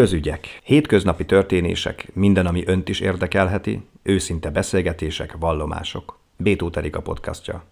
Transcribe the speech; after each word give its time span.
Közügyek. 0.00 0.60
Hétköznapi 0.64 1.24
történések, 1.24 2.08
minden, 2.14 2.46
ami 2.46 2.62
önt 2.66 2.88
is 2.88 3.00
érdekelheti, 3.00 3.82
őszinte 4.02 4.50
beszélgetések, 4.50 5.36
vallomások. 5.38 6.18
Bétó 6.36 6.70
a 6.92 7.00
podcastja. 7.00 7.64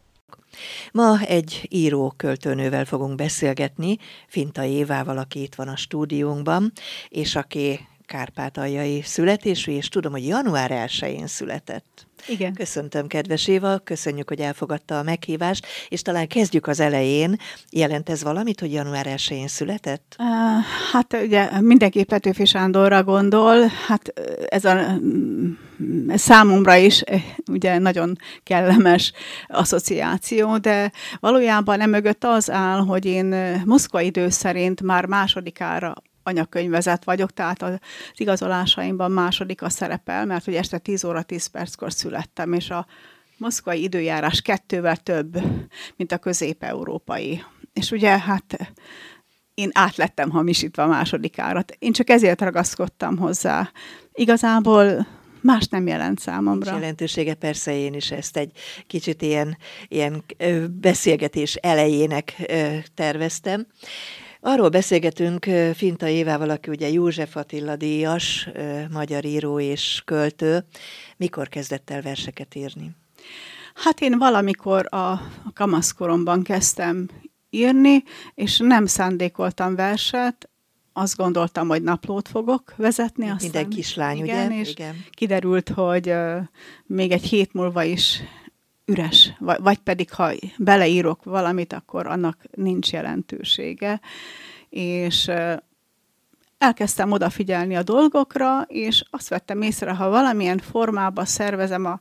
Ma 0.93 1.21
egy 1.21 1.67
író 1.71 2.15
költőnővel 2.17 2.85
fogunk 2.85 3.15
beszélgetni, 3.15 3.97
Finta 4.27 4.65
Évával, 4.65 5.19
aki 5.19 5.43
itt 5.43 5.55
van 5.55 5.69
a 5.69 5.77
stúdiónkban, 5.77 6.73
és 7.09 7.37
aki 7.37 7.81
kárpátaljai 8.09 9.03
születésű, 9.05 9.73
és 9.73 9.89
tudom, 9.89 10.13
hogy 10.13 10.27
január 10.27 10.71
1-én 10.73 11.27
született. 11.27 12.07
Igen. 12.27 12.55
Köszöntöm, 12.55 13.07
kedves 13.07 13.49
Éva, 13.49 13.79
köszönjük, 13.79 14.29
hogy 14.29 14.41
elfogadta 14.41 14.99
a 14.99 15.03
meghívást, 15.03 15.67
és 15.89 16.03
talán 16.03 16.27
kezdjük 16.27 16.67
az 16.67 16.81
elején. 16.81 17.37
Jelent 17.71 18.09
ez 18.09 18.23
valamit, 18.23 18.61
hogy 18.61 18.73
január 18.73 19.07
1-én 19.09 19.49
született? 19.49 20.17
Uh, 20.19 20.27
hát 20.93 21.17
ugye 21.25 21.61
mindenki 21.61 22.05
Petőfi 22.05 22.45
Sándorra 22.45 23.05
gondol, 23.05 23.67
hát 23.87 24.13
ez 24.49 24.65
a 24.65 24.99
ez 26.09 26.21
számomra 26.21 26.75
is 26.75 27.03
ugye 27.51 27.79
nagyon 27.79 28.17
kellemes 28.43 29.13
asszociáció, 29.47 30.57
de 30.57 30.93
valójában 31.21 31.81
emögött 31.81 32.25
az 32.25 32.51
áll, 32.51 32.79
hogy 32.79 33.05
én 33.05 33.61
Moszkva 33.65 34.01
idő 34.01 34.29
szerint 34.29 34.83
már 34.83 35.07
másodikára 35.07 35.95
anyakönyvezet 36.29 37.05
vagyok, 37.05 37.33
tehát 37.33 37.63
az 37.63 37.79
igazolásaimban 38.15 39.11
második 39.11 39.63
a 39.63 39.69
szerepel, 39.69 40.27
mert 40.27 40.45
hogy 40.45 40.55
este 40.55 40.79
10 40.79 41.05
óra 41.05 41.23
10 41.23 41.47
perckor 41.47 41.93
születtem, 41.93 42.53
és 42.53 42.71
a 42.71 42.87
moszkvai 43.37 43.83
időjárás 43.83 44.41
kettővel 44.41 44.97
több, 44.97 45.39
mint 45.97 46.13
a 46.13 46.19
közép-európai. 46.19 47.43
És 47.73 47.91
ugye 47.91 48.19
hát 48.19 48.75
én 49.55 49.71
átlettem 49.73 50.31
hamisítva 50.31 50.83
a 50.83 50.87
másodikára. 50.87 51.65
Én 51.79 51.93
csak 51.93 52.11
ezért 52.11 52.41
ragaszkodtam 52.41 53.17
hozzá. 53.17 53.71
Igazából 54.13 55.07
más 55.41 55.67
nem 55.67 55.87
jelent 55.87 56.19
számomra. 56.19 56.71
Nincs 56.71 56.81
jelentősége, 56.81 57.35
persze 57.35 57.77
én 57.77 57.95
is 57.95 58.11
ezt 58.11 58.37
egy 58.37 58.53
kicsit 58.87 59.23
ilyen, 59.23 59.57
ilyen 59.89 60.25
beszélgetés 60.81 61.55
elejének 61.55 62.53
terveztem. 62.95 63.67
Arról 64.41 64.69
beszélgetünk 64.69 65.47
Finta 65.75 66.07
Évával, 66.07 66.51
aki 66.51 66.71
ugye 66.71 66.89
József 66.89 67.37
Attila 67.37 67.77
díjas, 67.77 68.49
magyar 68.91 69.25
író 69.25 69.61
és 69.61 70.03
költő. 70.05 70.65
Mikor 71.17 71.49
kezdett 71.49 71.91
el 71.91 72.03
verseket 72.03 72.55
írni? 72.55 72.91
Hát 73.75 74.01
én 74.01 74.19
valamikor 74.19 74.95
a 74.95 75.21
kamaszkoromban 75.55 76.43
kezdtem 76.43 77.09
írni, 77.51 78.03
és 78.35 78.59
nem 78.59 78.87
szándékoltam 78.87 79.75
verset, 79.75 80.49
azt 80.93 81.17
gondoltam, 81.17 81.69
hogy 81.69 81.83
naplót 81.83 82.29
fogok 82.29 82.75
vezetni. 82.77 83.29
Aztán, 83.29 83.51
Minden 83.51 83.69
kislány, 83.69 84.17
igen, 84.17 84.47
ugye? 84.47 84.61
És 84.61 84.71
igen. 84.71 85.05
kiderült, 85.11 85.69
hogy 85.69 86.09
uh, 86.09 86.37
még 86.87 87.11
egy 87.11 87.23
hét 87.23 87.53
múlva 87.53 87.83
is 87.83 88.23
üres, 88.89 89.33
vagy, 89.39 89.61
vagy 89.61 89.79
pedig 89.79 90.13
ha 90.13 90.31
beleírok 90.59 91.25
valamit, 91.25 91.73
akkor 91.73 92.07
annak 92.07 92.39
nincs 92.55 92.93
jelentősége. 92.93 94.01
És 94.69 95.31
elkezdtem 96.59 97.13
odafigyelni 97.13 97.77
a 97.77 97.83
dolgokra, 97.83 98.61
és 98.67 99.05
azt 99.11 99.29
vettem 99.29 99.63
észre, 99.63 99.95
ha 99.95 100.09
valamilyen 100.09 100.59
formába 100.59 101.25
szervezem 101.25 101.85
a, 101.85 102.01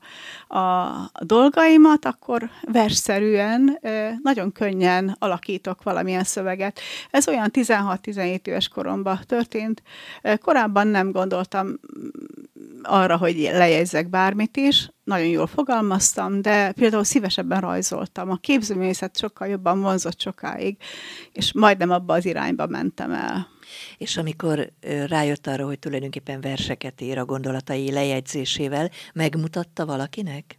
a 0.58 1.24
dolgaimat, 1.24 2.06
akkor 2.06 2.50
versszerűen, 2.62 3.80
nagyon 4.24 4.52
könnyen 4.52 5.16
alakítok 5.20 5.84
valamilyen 5.84 6.24
szöveget. 6.24 6.80
Ez 7.12 7.28
olyan 7.28 7.50
16-17 7.54 8.48
éves 8.48 8.68
koromban 8.68 9.20
történt. 9.26 9.82
Korábban 10.42 10.88
nem 10.88 11.12
gondoltam 11.12 11.80
arra, 12.88 13.18
hogy 13.18 13.36
lejegyzek 13.36 14.10
bármit 14.10 14.58
is, 14.58 14.90
nagyon 15.04 15.28
jól 15.28 15.48
fogalmaztam, 15.48 16.42
de 16.42 16.72
például 16.72 17.04
szívesebben 17.04 17.62
rajzoltam. 17.62 18.30
A 18.30 18.36
képzőművészet 18.36 19.18
sokkal 19.18 19.48
jobban 19.48 19.82
vonzott 19.82 20.22
sokáig, 20.22 20.78
és 21.32 21.54
majdnem 21.54 21.90
abba 21.90 22.14
az 22.14 22.26
irányba 22.26 22.68
mentem 22.68 23.12
el. 23.12 23.48
És 23.98 24.18
amikor 24.18 24.70
rájött 25.08 25.48
arra, 25.48 25.66
hogy 25.66 25.80
tulajdonképpen 25.80 26.42
verseket 26.42 27.02
ír 27.02 27.18
a 27.18 27.26
gondolatai 27.26 27.92
lejegyzésével, 27.92 28.90
megmutatta 29.14 29.86
valakinek? 29.86 30.58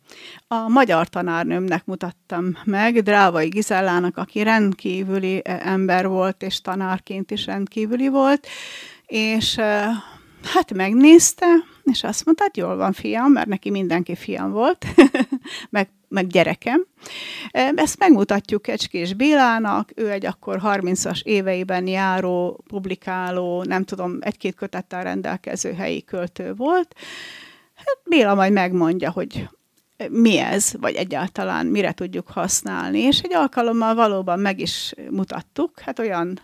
A 0.48 0.68
magyar 0.68 1.08
tanárnőmnek 1.08 1.84
mutattam 1.84 2.58
meg, 2.64 3.02
Drávai 3.02 3.48
Gizellának, 3.48 4.16
aki 4.16 4.42
rendkívüli 4.42 5.42
ember 5.44 6.08
volt, 6.08 6.42
és 6.42 6.60
tanárként 6.60 7.30
is 7.30 7.46
rendkívüli 7.46 8.08
volt, 8.08 8.46
és 9.06 9.56
hát 10.42 10.72
megnézte, 10.74 11.46
és 11.88 12.04
azt 12.04 12.24
mondta, 12.24 12.42
hát 12.42 12.56
jól 12.56 12.76
van 12.76 12.92
fiam, 12.92 13.32
mert 13.32 13.46
neki 13.46 13.70
mindenki 13.70 14.14
fiam 14.14 14.50
volt, 14.50 14.86
meg, 15.70 15.88
meg 16.08 16.26
gyerekem. 16.26 16.86
Ezt 17.74 17.98
megmutatjuk 17.98 18.62
Kecskés 18.62 19.14
Bélának, 19.14 19.90
ő 19.94 20.10
egy 20.10 20.26
akkor 20.26 20.60
30-as 20.64 21.22
éveiben 21.22 21.86
járó, 21.86 22.60
publikáló, 22.66 23.62
nem 23.62 23.84
tudom, 23.84 24.16
egy-két 24.20 24.54
kötettel 24.54 25.02
rendelkező 25.02 25.72
helyi 25.72 26.02
költő 26.02 26.54
volt. 26.54 26.94
Hát 27.74 27.98
Béla 28.04 28.34
majd 28.34 28.52
megmondja, 28.52 29.10
hogy 29.10 29.48
mi 30.10 30.38
ez, 30.38 30.72
vagy 30.80 30.94
egyáltalán 30.94 31.66
mire 31.66 31.92
tudjuk 31.92 32.28
használni, 32.28 32.98
és 32.98 33.20
egy 33.20 33.34
alkalommal 33.34 33.94
valóban 33.94 34.40
meg 34.40 34.60
is 34.60 34.94
mutattuk, 35.10 35.80
hát 35.80 35.98
olyan 35.98 36.40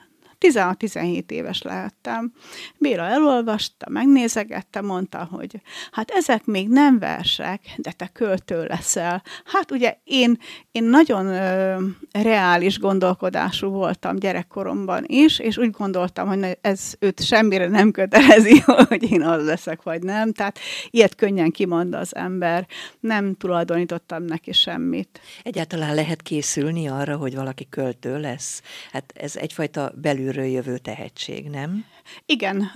16-17 0.48 1.30
éves 1.30 1.62
lehettem. 1.62 2.32
Béla 2.78 3.02
elolvasta, 3.02 3.86
megnézegette, 3.90 4.80
mondta, 4.80 5.28
hogy 5.30 5.60
hát 5.92 6.10
ezek 6.10 6.44
még 6.44 6.68
nem 6.68 6.98
versek, 6.98 7.60
de 7.76 7.92
te 7.92 8.10
költő 8.12 8.64
leszel. 8.64 9.22
Hát 9.44 9.70
ugye 9.70 9.96
én, 10.04 10.38
én 10.72 10.84
nagyon 10.84 11.26
ö, 11.26 11.76
reális 12.12 12.78
gondolkodású 12.78 13.68
voltam 13.68 14.18
gyerekkoromban 14.18 15.04
is, 15.06 15.38
és 15.38 15.56
úgy 15.56 15.70
gondoltam, 15.70 16.28
hogy 16.28 16.58
ez 16.60 16.94
őt 16.98 17.24
semmire 17.24 17.68
nem 17.68 17.90
kötelezi, 17.90 18.58
hogy 18.88 19.12
én 19.12 19.22
az 19.22 19.44
leszek, 19.44 19.82
vagy 19.82 20.02
nem. 20.02 20.32
Tehát 20.32 20.58
ilyet 20.90 21.14
könnyen 21.14 21.50
kimond 21.50 21.94
az 21.94 22.14
ember. 22.14 22.66
Nem 23.00 23.34
tulajdonítottam 23.34 24.22
neki 24.22 24.52
semmit. 24.52 25.20
Egyáltalán 25.42 25.94
lehet 25.94 26.22
készülni 26.22 26.88
arra, 26.88 27.16
hogy 27.16 27.34
valaki 27.34 27.66
költő 27.70 28.20
lesz? 28.20 28.62
Hát 28.92 29.12
ez 29.16 29.36
egyfajta 29.36 29.92
belül 30.00 30.33
belülről 30.34 30.54
jövő 30.54 30.78
tehetség, 30.78 31.48
nem? 31.48 31.84
Igen, 32.26 32.70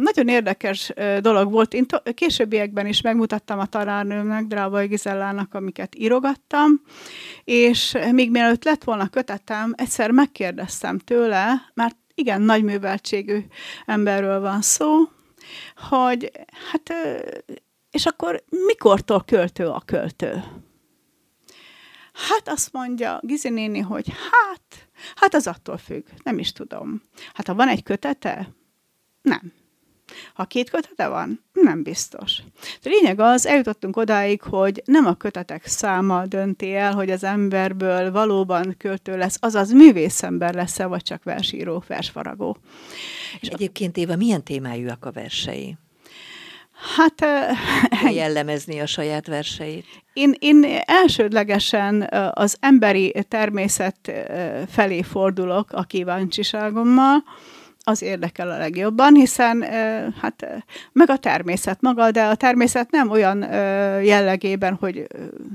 nagyon 0.00 0.28
érdekes 0.28 0.92
dolog 1.20 1.50
volt. 1.50 1.74
Én 1.74 1.86
későbbiekben 2.14 2.86
is 2.86 3.00
megmutattam 3.00 3.58
a 3.58 3.66
tanárnőmnek, 3.66 4.44
Drábai 4.44 4.86
Gizellának, 4.86 5.54
amiket 5.54 5.94
írogattam, 5.94 6.80
és 7.44 7.96
még 8.12 8.30
mielőtt 8.30 8.64
lett 8.64 8.84
volna 8.84 9.08
kötetem, 9.08 9.72
egyszer 9.76 10.10
megkérdeztem 10.10 10.98
tőle, 10.98 11.70
mert 11.74 11.96
igen, 12.14 12.40
nagy 12.40 12.62
műveltségű 12.62 13.38
emberről 13.86 14.40
van 14.40 14.62
szó, 14.62 14.96
hogy 15.88 16.30
hát, 16.70 16.92
és 17.90 18.06
akkor 18.06 18.44
mikortól 18.66 19.22
költő 19.26 19.66
a 19.66 19.82
költő? 19.86 20.42
Hát 22.28 22.48
azt 22.48 22.72
mondja 22.72 23.20
Gizi 23.22 23.48
néni, 23.48 23.78
hogy 23.78 24.08
hát, 24.08 24.88
hát 25.14 25.34
az 25.34 25.46
attól 25.46 25.76
függ, 25.76 26.04
nem 26.22 26.38
is 26.38 26.52
tudom. 26.52 27.02
Hát 27.34 27.46
ha 27.46 27.54
van 27.54 27.68
egy 27.68 27.82
kötete, 27.82 28.48
nem. 29.22 29.52
Ha 30.34 30.44
két 30.44 30.70
kötete 30.70 31.08
van, 31.08 31.44
nem 31.52 31.82
biztos. 31.82 32.42
De 32.82 32.90
lényeg 32.90 33.20
az, 33.20 33.46
eljutottunk 33.46 33.96
odáig, 33.96 34.42
hogy 34.42 34.82
nem 34.84 35.06
a 35.06 35.14
kötetek 35.14 35.66
száma 35.66 36.26
dönti 36.26 36.74
el, 36.74 36.94
hogy 36.94 37.10
az 37.10 37.24
emberből 37.24 38.10
valóban 38.10 38.74
költő 38.78 39.16
lesz, 39.16 39.36
azaz 39.40 39.72
művészember 39.72 40.54
lesz-e, 40.54 40.86
vagy 40.86 41.02
csak 41.02 41.22
versíró, 41.22 41.84
versfaragó. 41.86 42.56
És 43.40 43.48
egyébként 43.48 43.96
Éva, 43.96 44.16
milyen 44.16 44.42
témájúak 44.42 45.04
a 45.04 45.12
versei? 45.12 45.76
Hát... 46.96 47.24
jellemezni 48.12 48.80
a 48.80 48.86
saját 48.86 49.26
verseit? 49.26 49.84
Én, 50.12 50.34
én 50.38 50.66
elsődlegesen 50.84 52.08
az 52.32 52.56
emberi 52.60 53.14
természet 53.28 54.12
felé 54.68 55.02
fordulok 55.02 55.72
a 55.72 55.82
kíváncsiságommal, 55.82 57.24
az 57.84 58.02
érdekel 58.02 58.50
a 58.50 58.58
legjobban, 58.58 59.14
hiszen 59.14 59.62
hát 60.20 60.64
meg 60.92 61.10
a 61.10 61.16
természet 61.16 61.80
maga, 61.80 62.10
de 62.10 62.24
a 62.24 62.34
természet 62.34 62.90
nem 62.90 63.10
olyan 63.10 63.42
jellegében, 64.02 64.74
hogy 64.74 65.06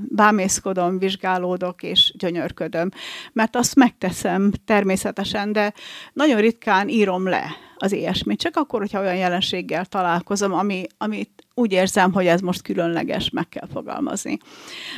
bámészkodom, 0.08 0.98
vizsgálódok 0.98 1.82
és 1.82 2.12
gyönyörködöm, 2.18 2.90
mert 3.32 3.56
azt 3.56 3.74
megteszem 3.74 4.52
természetesen, 4.64 5.52
de 5.52 5.72
nagyon 6.12 6.40
ritkán 6.40 6.88
írom 6.88 7.28
le 7.28 7.44
az 7.76 7.92
ilyesmit, 7.92 8.40
csak 8.40 8.56
akkor, 8.56 8.80
hogyha 8.80 9.00
olyan 9.00 9.16
jelenséggel 9.16 9.84
találkozom, 9.84 10.52
ami, 10.52 10.86
amit 10.98 11.37
úgy 11.58 11.72
érzem, 11.72 12.12
hogy 12.12 12.26
ez 12.26 12.40
most 12.40 12.62
különleges, 12.62 13.30
meg 13.30 13.48
kell 13.48 13.68
fogalmazni. 13.72 14.38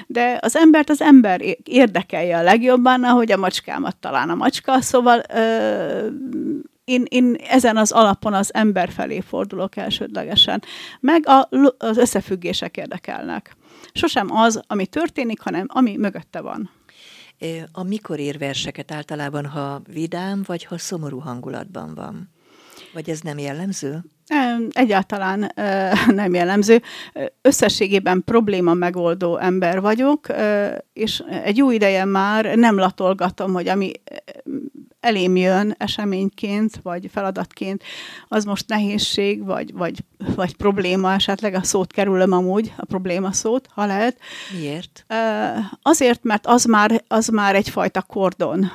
De 0.07 0.39
az 0.43 0.57
embert 0.57 0.91
az 0.91 1.01
ember 1.01 1.41
érdekelje 1.65 2.39
a 2.39 2.43
legjobban, 2.43 3.05
ahogy 3.05 3.33
a 3.33 3.37
macskámat 3.37 3.97
talán 3.97 4.31
a 4.31 4.35
macska, 4.35 4.81
szóval 4.81 5.23
ö, 5.35 6.07
én, 6.85 7.05
én 7.09 7.37
ezen 7.49 7.77
az 7.77 7.93
alapon 7.93 8.35
az 8.35 8.55
ember 8.55 8.91
felé 8.91 9.21
fordulok 9.21 9.77
elsődlegesen. 9.77 10.63
Meg 11.01 11.29
a, 11.29 11.49
az 11.79 11.97
összefüggések 11.97 12.77
érdekelnek. 12.77 13.57
Sosem 13.93 14.37
az, 14.37 14.61
ami 14.67 14.87
történik, 14.87 15.41
hanem 15.41 15.67
ami 15.69 15.97
mögötte 15.97 16.41
van. 16.41 16.71
A 17.73 17.83
mikor 17.83 18.19
ír 18.19 18.39
verseket 18.39 18.93
általában, 18.93 19.47
ha 19.47 19.83
vidám, 19.93 20.43
vagy 20.47 20.65
ha 20.65 20.79
szomorú 20.79 21.19
hangulatban 21.19 21.95
van? 21.95 22.29
Vagy 22.93 23.11
ez 23.11 23.21
nem 23.21 23.39
jellemző? 23.39 24.05
Egyáltalán 24.71 25.53
nem 26.07 26.35
jellemző. 26.35 26.83
Összességében 27.43 28.23
probléma 28.25 28.75
megoldó 28.75 29.37
ember 29.37 29.81
vagyok, 29.81 30.27
és 30.93 31.23
egy 31.43 31.57
jó 31.57 31.71
ideje 31.71 32.05
már 32.05 32.57
nem 32.57 32.77
latolgatom, 32.77 33.53
hogy 33.53 33.69
ami 33.69 33.93
elém 35.01 35.37
jön 35.37 35.75
eseményként, 35.79 36.81
vagy 36.83 37.09
feladatként, 37.13 37.83
az 38.29 38.45
most 38.45 38.69
nehézség, 38.69 39.45
vagy, 39.45 39.73
vagy, 39.73 39.99
vagy 40.35 40.57
probléma, 40.57 41.13
esetleg 41.13 41.55
a 41.55 41.63
szót 41.63 41.93
kerülöm 41.93 42.33
amúgy, 42.33 42.73
a 42.77 42.85
probléma 42.85 43.33
szót, 43.33 43.69
ha 43.75 43.87
lehet. 43.87 44.19
Miért? 44.59 45.07
Azért, 45.83 46.23
mert 46.25 46.47
az 46.47 46.65
már, 46.65 47.05
az 47.09 47.29
már 47.29 47.55
egyfajta 47.55 48.03
kordon 48.03 48.71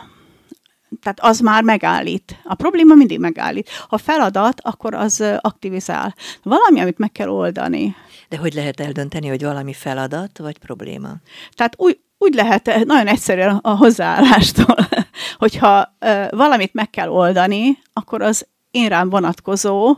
tehát 1.02 1.20
az 1.22 1.40
már 1.40 1.64
megállít. 1.64 2.40
A 2.44 2.56
probléma 2.56 2.94
mindig 2.94 3.20
megállít. 3.20 3.70
Ha 3.88 3.98
feladat, 3.98 4.62
akkor 4.62 4.94
az 4.94 5.24
aktivizál. 5.42 6.16
Valami, 6.44 6.80
amit 6.80 6.98
meg 6.98 7.12
kell 7.12 7.30
oldani. 7.30 7.96
De 8.30 8.38
hogy 8.38 8.54
lehet 8.54 8.80
eldönteni, 8.80 9.28
hogy 9.28 9.44
valami 9.44 9.74
feladat, 9.74 10.38
vagy 10.38 10.58
probléma? 10.58 11.10
Tehát 11.56 11.74
úgy, 11.78 12.00
úgy 12.18 12.34
lehet, 12.34 12.84
nagyon 12.86 13.08
egyszerűen 13.08 13.60
a 13.62 13.76
hozzáállástól, 13.76 14.76
hogyha 15.44 15.96
valamit 16.30 16.74
meg 16.74 16.90
kell 16.90 17.10
oldani, 17.10 17.78
akkor 17.94 18.22
az 18.22 18.48
én 18.72 18.90
rám 18.90 19.10
vonatkozó, 19.10 19.98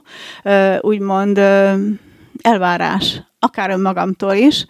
úgymond 0.79 1.38
elvárás, 2.41 3.21
akár 3.39 3.69
önmagamtól 3.69 4.33
is, 4.33 4.65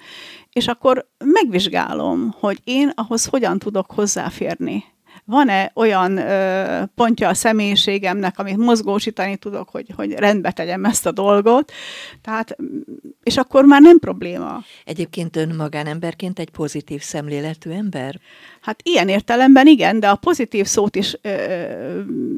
és 0.53 0.67
akkor 0.67 1.07
megvizsgálom, 1.25 2.35
hogy 2.39 2.59
én 2.63 2.91
ahhoz 2.95 3.25
hogyan 3.25 3.59
tudok 3.59 3.91
hozzáférni 3.91 4.83
van-e 5.27 5.71
olyan 5.75 6.17
ö, 6.17 6.83
pontja 6.95 7.29
a 7.29 7.33
személyiségemnek, 7.33 8.39
amit 8.39 8.57
mozgósítani 8.57 9.35
tudok, 9.35 9.69
hogy, 9.69 9.85
hogy 9.95 10.11
rendbe 10.11 10.51
tegyem 10.51 10.85
ezt 10.85 11.05
a 11.05 11.11
dolgot, 11.11 11.71
tehát, 12.21 12.57
és 13.23 13.37
akkor 13.37 13.65
már 13.65 13.81
nem 13.81 13.99
probléma. 13.99 14.63
Egyébként 14.85 15.35
ön 15.35 15.55
magánemberként 15.55 16.39
egy 16.39 16.49
pozitív 16.49 17.01
szemléletű 17.01 17.71
ember? 17.71 18.19
Hát 18.61 18.79
ilyen 18.83 19.09
értelemben 19.09 19.67
igen, 19.67 19.99
de 19.99 20.09
a 20.09 20.15
pozitív 20.15 20.65
szót 20.65 20.95
is 20.95 21.17
ö, 21.21 21.31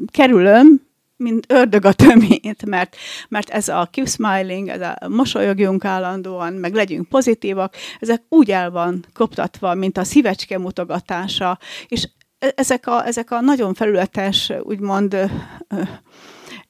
kerülöm, 0.06 0.88
mint 1.16 1.52
ördög 1.52 1.84
a 1.84 1.92
tömét, 1.92 2.64
mert, 2.66 2.96
mert 3.28 3.50
ez 3.50 3.68
a 3.68 3.88
keep 3.92 4.08
smiling, 4.08 4.68
ez 4.68 4.80
a 4.80 5.08
mosolyogjunk 5.08 5.84
állandóan, 5.84 6.52
meg 6.52 6.74
legyünk 6.74 7.08
pozitívak, 7.08 7.74
ezek 7.98 8.22
úgy 8.28 8.50
el 8.50 8.70
van 8.70 9.04
koptatva, 9.14 9.74
mint 9.74 9.98
a 9.98 10.04
szívecske 10.04 10.58
mutogatása, 10.58 11.58
és 11.88 12.08
ezek 12.54 12.86
a, 12.86 13.06
ezek 13.06 13.30
a 13.30 13.40
nagyon 13.40 13.74
felületes, 13.74 14.52
úgymond 14.62 15.30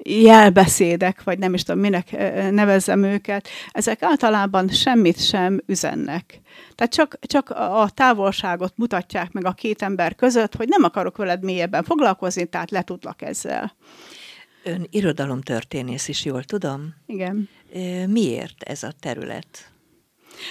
jelbeszédek, 0.02 1.22
vagy 1.22 1.38
nem 1.38 1.54
is 1.54 1.62
tudom, 1.62 1.80
minek 1.80 2.10
nevezzem 2.50 3.02
őket, 3.02 3.48
ezek 3.70 4.02
általában 4.02 4.68
semmit 4.68 5.26
sem 5.26 5.60
üzennek. 5.66 6.40
Tehát 6.74 6.92
csak, 6.92 7.18
csak 7.20 7.50
a 7.50 7.88
távolságot 7.94 8.72
mutatják 8.76 9.32
meg 9.32 9.44
a 9.44 9.52
két 9.52 9.82
ember 9.82 10.14
között, 10.14 10.54
hogy 10.54 10.68
nem 10.68 10.84
akarok 10.84 11.16
veled 11.16 11.42
mélyebben 11.42 11.82
foglalkozni, 11.82 12.44
tehát 12.44 12.70
letudlak 12.70 13.22
ezzel. 13.22 13.76
Ön 14.64 14.86
irodalomtörténész 14.90 16.08
is, 16.08 16.24
jól 16.24 16.44
tudom? 16.44 16.94
Igen. 17.06 17.48
Miért 18.06 18.62
ez 18.62 18.82
a 18.82 18.92
terület? 19.00 19.70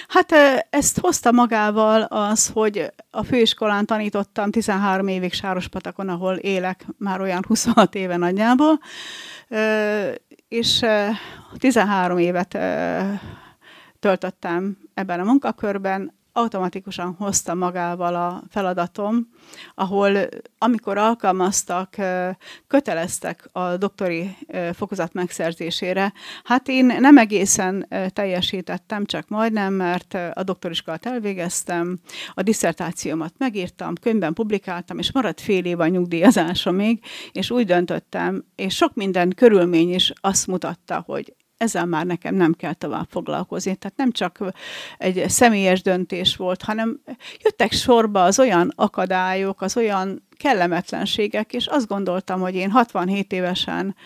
Hát 0.08 0.32
ezt 0.70 0.98
hozta 0.98 1.32
magával 1.32 2.02
az, 2.02 2.50
hogy 2.52 2.92
a 3.10 3.22
főiskolán 3.22 3.86
tanítottam 3.86 4.50
13 4.50 5.08
évig 5.08 5.32
Sárospatakon, 5.32 6.08
ahol 6.08 6.34
élek 6.36 6.86
már 6.98 7.20
olyan 7.20 7.44
26 7.48 7.94
éve 7.94 8.16
nagyjából, 8.16 8.78
és 10.48 10.84
13 11.58 12.18
évet 12.18 12.58
töltöttem 14.00 14.78
ebben 14.94 15.20
a 15.20 15.24
munkakörben, 15.24 16.18
automatikusan 16.32 17.14
hozta 17.18 17.54
magával 17.54 18.14
a 18.14 18.42
feladatom, 18.48 19.28
ahol 19.74 20.18
amikor 20.58 20.98
alkalmaztak, 20.98 21.96
köteleztek 22.66 23.48
a 23.52 23.76
doktori 23.76 24.36
fokozat 24.72 25.12
megszerzésére, 25.12 26.12
hát 26.44 26.68
én 26.68 26.84
nem 26.84 27.18
egészen 27.18 27.88
teljesítettem, 28.08 29.04
csak 29.04 29.28
majdnem, 29.28 29.72
mert 29.72 30.14
a 30.32 30.42
doktoriskolát 30.42 31.06
elvégeztem, 31.06 32.00
a 32.34 32.42
diszertációmat 32.42 33.34
megírtam, 33.38 33.94
könyvben 33.94 34.32
publikáltam, 34.32 34.98
és 34.98 35.12
maradt 35.12 35.40
fél 35.40 35.64
év 35.64 35.80
a 35.80 35.86
nyugdíjazása 35.86 36.70
még, 36.70 37.04
és 37.32 37.50
úgy 37.50 37.66
döntöttem, 37.66 38.44
és 38.54 38.74
sok 38.74 38.94
minden 38.94 39.32
körülmény 39.36 39.94
is 39.94 40.12
azt 40.20 40.46
mutatta, 40.46 41.02
hogy 41.06 41.34
ezzel 41.60 41.86
már 41.86 42.06
nekem 42.06 42.34
nem 42.34 42.52
kell 42.52 42.74
tovább 42.74 43.06
foglalkozni. 43.10 43.74
Tehát 43.74 43.96
nem 43.96 44.10
csak 44.10 44.38
egy 44.98 45.24
személyes 45.28 45.82
döntés 45.82 46.36
volt, 46.36 46.62
hanem 46.62 47.00
jöttek 47.42 47.72
sorba 47.72 48.24
az 48.24 48.38
olyan 48.38 48.72
akadályok, 48.76 49.60
az 49.62 49.76
olyan 49.76 50.26
kellemetlenségek, 50.36 51.52
és 51.52 51.66
azt 51.66 51.86
gondoltam, 51.86 52.40
hogy 52.40 52.54
én 52.54 52.70
67 52.70 53.32
évesen 53.32 53.96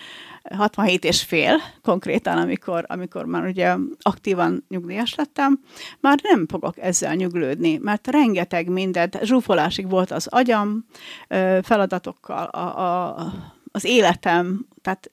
67 0.57 1.05
és 1.05 1.23
fél 1.23 1.61
konkrétan, 1.83 2.39
amikor, 2.39 2.85
amikor 2.89 3.25
már 3.25 3.45
ugye 3.47 3.75
aktívan 4.01 4.65
nyugdíjas 4.69 5.15
lettem, 5.15 5.61
már 6.01 6.19
nem 6.23 6.47
fogok 6.49 6.79
ezzel 6.79 7.15
nyuglődni, 7.15 7.79
mert 7.83 8.07
rengeteg 8.07 8.69
mindent, 8.69 9.19
zsúfolásig 9.23 9.91
volt 9.91 10.11
az 10.11 10.27
agyam 10.27 10.85
feladatokkal, 11.63 12.45
a, 12.45 12.79
a, 12.81 13.33
az 13.73 13.85
életem, 13.85 14.67
tehát 14.83 15.11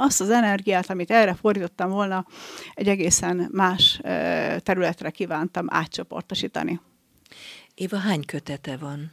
azt 0.00 0.20
az 0.20 0.30
energiát, 0.30 0.90
amit 0.90 1.10
erre 1.10 1.34
fordítottam 1.34 1.90
volna, 1.90 2.26
egy 2.74 2.88
egészen 2.88 3.48
más 3.52 4.00
területre 4.58 5.10
kívántam 5.10 5.66
átcsoportosítani. 5.68 6.80
Éva, 7.74 7.96
hány 7.96 8.24
kötete 8.24 8.76
van? 8.76 9.08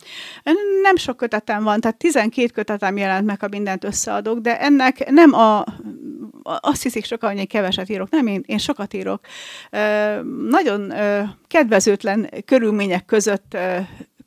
Nem 0.82 0.96
sok 0.96 1.18
kötetem 1.18 1.64
van, 1.64 1.80
tehát 1.80 1.98
12 1.98 2.48
kötetem 2.48 2.98
jelent 2.98 3.26
meg, 3.26 3.40
ha 3.40 3.48
mindent 3.48 3.84
összeadok, 3.84 4.40
de 4.40 4.60
ennek 4.60 5.10
nem 5.10 5.34
a 5.34 5.64
azt 6.62 6.84
hiszik 6.84 7.06
sokan, 7.06 7.30
hogy 7.30 7.40
én 7.40 7.48
keveset 7.48 7.90
írok. 7.90 8.10
Nem, 8.10 8.28
én, 8.28 8.44
én 8.46 8.58
sokat 8.58 8.94
írok. 8.94 9.26
Nagyon 10.50 10.94
kedvezőtlen 11.48 12.30
körülmények 12.46 13.06
között 13.06 13.58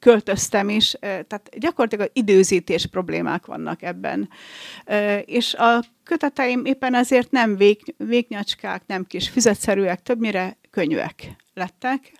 költöztem 0.01 0.69
is, 0.69 0.97
tehát 1.01 1.49
gyakorlatilag 1.59 2.11
időzítés 2.13 2.87
problémák 2.87 3.47
vannak 3.47 3.83
ebben. 3.83 4.29
És 5.25 5.55
a 5.55 5.85
köteteim 6.05 6.65
éppen 6.65 6.95
ezért 6.95 7.31
nem 7.31 7.57
vég, 7.57 7.95
végnyacskák, 7.97 8.83
nem 8.87 9.05
kis 9.05 9.29
füzetszerűek, 9.29 10.03
többnyire 10.03 10.57
könyvek 10.71 11.37
lettek. 11.55 12.13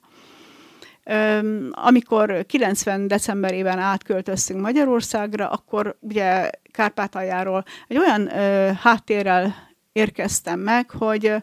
Amikor 1.71 2.47
90 2.47 3.07
decemberében 3.09 3.79
átköltöztünk 3.79 4.61
Magyarországra, 4.61 5.49
akkor 5.49 5.97
ugye 6.01 6.51
Kárpátaljáról 6.73 7.65
egy 7.89 7.99
olyan 7.99 8.29
háttérrel 8.77 9.69
érkeztem 9.93 10.61
meg, 10.61 10.91
hogy 10.91 11.35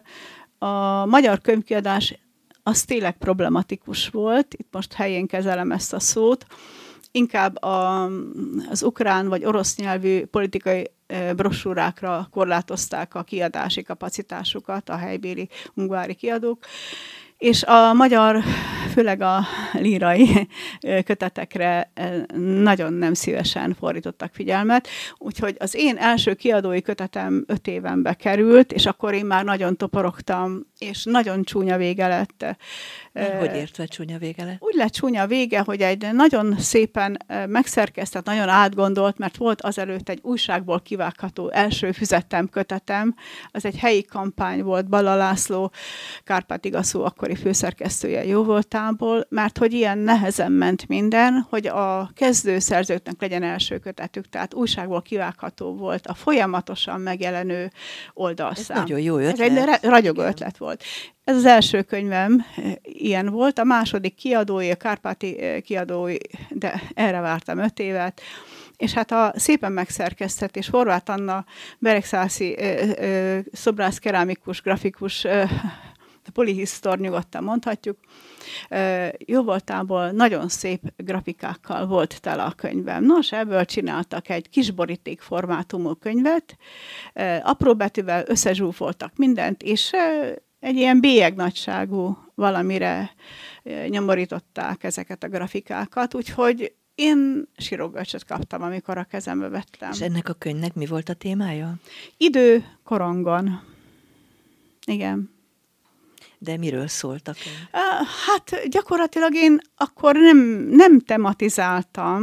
a 0.58 1.06
magyar 1.06 1.40
könyvkiadás 1.40 2.18
az 2.68 2.82
tényleg 2.82 3.18
problematikus 3.18 4.08
volt, 4.08 4.54
itt 4.54 4.68
most 4.70 4.92
helyén 4.92 5.26
kezelem 5.26 5.72
ezt 5.72 5.92
a 5.92 6.00
szót, 6.00 6.46
inkább 7.10 7.62
a, 7.62 8.04
az 8.70 8.82
ukrán 8.82 9.28
vagy 9.28 9.44
orosz 9.44 9.76
nyelvű 9.76 10.24
politikai 10.24 10.90
brosúrákra 11.36 12.28
korlátozták 12.30 13.14
a 13.14 13.22
kiadási 13.22 13.82
kapacitásukat 13.82 14.88
a 14.88 14.96
helybéli 14.96 15.48
ungvári 15.74 16.14
kiadók, 16.14 16.64
és 17.38 17.62
a 17.62 17.92
magyar, 17.92 18.42
főleg 18.92 19.20
a 19.20 19.40
lírai 19.72 20.48
kötetekre 21.04 21.92
nagyon 22.62 22.92
nem 22.92 23.14
szívesen 23.14 23.74
fordítottak 23.78 24.32
figyelmet, 24.34 24.88
úgyhogy 25.18 25.56
az 25.58 25.74
én 25.74 25.96
első 25.96 26.34
kiadói 26.34 26.82
kötetem 26.82 27.44
öt 27.46 27.66
évenbe 27.66 28.14
került, 28.14 28.72
és 28.72 28.86
akkor 28.86 29.14
én 29.14 29.24
már 29.24 29.44
nagyon 29.44 29.76
toporogtam 29.76 30.66
és 30.78 31.04
nagyon 31.04 31.42
csúnya 31.42 31.76
vége 31.76 32.06
lett. 32.06 32.56
Hogy 33.12 33.54
értve 33.54 33.86
csúnya 33.86 34.18
vége 34.18 34.44
lett? 34.44 34.56
Úgy 34.62 34.74
lett 34.74 34.92
csúnya 34.92 35.26
vége, 35.26 35.60
hogy 35.60 35.80
egy 35.80 36.12
nagyon 36.12 36.58
szépen 36.58 37.18
megszerkesztett, 37.46 38.24
nagyon 38.24 38.48
átgondolt, 38.48 39.18
mert 39.18 39.36
volt 39.36 39.62
azelőtt 39.62 40.08
egy 40.08 40.18
újságból 40.22 40.80
kivágható 40.80 41.50
első 41.50 41.92
füzettem, 41.92 42.48
kötetem, 42.48 43.14
az 43.50 43.64
egy 43.64 43.78
helyi 43.78 44.04
kampány 44.04 44.62
volt, 44.62 44.88
Bala 44.88 45.14
László, 45.14 45.72
Kárpát 46.24 46.64
Igaszó 46.64 47.04
akkori 47.04 47.34
főszerkesztője 47.34 48.24
jó 48.24 48.44
voltából, 48.44 49.26
mert 49.28 49.58
hogy 49.58 49.72
ilyen 49.72 49.98
nehezen 49.98 50.52
ment 50.52 50.88
minden, 50.88 51.46
hogy 51.50 51.66
a 51.66 52.10
kezdőszerzőknek 52.14 53.20
legyen 53.20 53.42
első 53.42 53.78
kötetük, 53.78 54.28
tehát 54.28 54.54
újságból 54.54 55.02
kivágható 55.02 55.74
volt 55.74 56.06
a 56.06 56.14
folyamatosan 56.14 57.00
megjelenő 57.00 57.70
oldalszám. 58.12 58.76
Ez 58.76 58.82
nagyon 58.82 59.00
jó 59.00 59.16
ötlet. 59.16 59.50
Ez 59.50 59.56
egy 59.56 59.78
ragyogó 59.82 60.22
ötlet 60.22 60.56
volt. 60.56 60.82
Ez 61.28 61.36
az 61.36 61.44
első 61.44 61.82
könyvem 61.82 62.44
eh, 62.56 62.72
ilyen 62.82 63.26
volt, 63.26 63.58
a 63.58 63.64
második 63.64 64.14
kiadói, 64.14 64.70
a 64.70 64.74
Kárpáti 64.74 65.40
eh, 65.40 65.60
kiadói, 65.60 66.16
de 66.48 66.82
erre 66.94 67.20
vártam 67.20 67.58
öt 67.58 67.78
évet, 67.78 68.20
és 68.76 68.92
hát 68.92 69.12
a 69.12 69.32
szépen 69.36 69.72
megszerkesztett, 69.72 70.56
és 70.56 70.68
Horváth 70.68 71.10
Anna 71.10 71.44
Beregszászi 71.78 72.58
eh, 72.58 73.40
szobrász, 73.52 73.98
kerámikus, 73.98 74.62
grafikus, 74.62 75.26
polihisztor 76.32 76.98
nyugodtan 76.98 77.44
mondhatjuk, 77.44 77.98
jó 79.18 79.42
voltából 79.42 80.10
nagyon 80.10 80.48
szép 80.48 80.80
grafikákkal 80.96 81.86
volt 81.86 82.20
tele 82.20 82.42
a 82.42 82.52
könyvem. 82.56 83.04
Nos, 83.04 83.32
ebből 83.32 83.64
csináltak 83.64 84.28
egy 84.28 84.48
kis 84.48 84.70
boríték 84.70 85.20
formátumú 85.20 85.94
könyvet, 85.94 86.56
apró 87.42 87.74
betűvel 87.74 88.24
összezsúfoltak 88.26 89.12
mindent, 89.16 89.62
és 89.62 89.92
egy 90.60 90.76
ilyen 90.76 91.00
bélyeg 91.00 91.34
nagyságú 91.34 92.18
valamire 92.34 93.10
nyomorították 93.88 94.84
ezeket 94.84 95.24
a 95.24 95.28
grafikákat, 95.28 96.14
úgyhogy 96.14 96.72
én 96.94 97.48
sirogörcsöt 97.56 98.24
kaptam, 98.24 98.62
amikor 98.62 98.98
a 98.98 99.04
kezembe 99.04 99.48
vettem. 99.48 99.90
És 99.92 100.00
ennek 100.00 100.28
a 100.28 100.32
könyvnek 100.32 100.74
mi 100.74 100.86
volt 100.86 101.08
a 101.08 101.14
témája? 101.14 101.74
Idő 102.16 102.64
korongon. 102.84 103.60
Igen. 104.86 105.36
De 106.38 106.56
miről 106.56 106.86
szólt 106.86 107.28
a 107.28 107.32
könyv? 107.32 107.56
Hát 108.26 108.68
gyakorlatilag 108.68 109.34
én 109.34 109.60
akkor 109.76 110.14
nem, 110.14 110.38
nem 110.70 111.00
tematizáltam, 111.00 112.22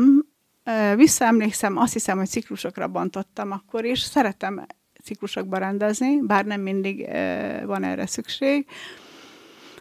visszaemlékszem, 0.96 1.78
azt 1.78 1.94
hiszem, 1.94 2.18
hogy 2.18 2.28
ciklusokra 2.28 2.88
bontottam 2.88 3.52
akkor, 3.52 3.86
és 3.86 4.00
szeretem 4.00 4.66
ciklusokba 5.06 5.58
rendezni, 5.58 6.20
bár 6.22 6.46
nem 6.46 6.62
mindig 6.62 7.08
van 7.66 7.84
erre 7.84 8.06
szükség. 8.06 8.66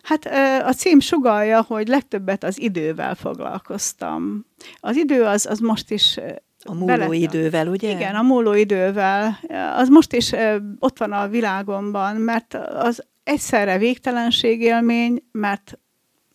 Hát 0.03 0.27
a 0.65 0.73
cím 0.73 1.01
sugalja, 1.01 1.63
hogy 1.63 1.89
legtöbbet 1.89 2.45
az 2.45 2.61
idővel 2.61 3.15
foglalkoztam. 3.15 4.47
Az 4.81 4.97
idő 4.97 5.23
az, 5.23 5.47
az 5.47 5.59
most 5.59 5.91
is 5.91 6.19
a 6.65 6.73
múló 6.75 6.87
belettem. 6.87 7.13
idővel, 7.13 7.69
ugye? 7.69 7.91
Igen, 7.91 8.15
a 8.15 8.23
múló 8.23 8.53
idővel. 8.53 9.39
Az 9.77 9.89
most 9.89 10.13
is 10.13 10.33
ott 10.79 10.99
van 10.99 11.13
a 11.13 11.29
világomban, 11.29 12.17
mert 12.17 12.55
az 12.55 13.05
egyszerre 13.23 13.79
végtelenségélmény, 13.79 15.23
mert 15.33 15.79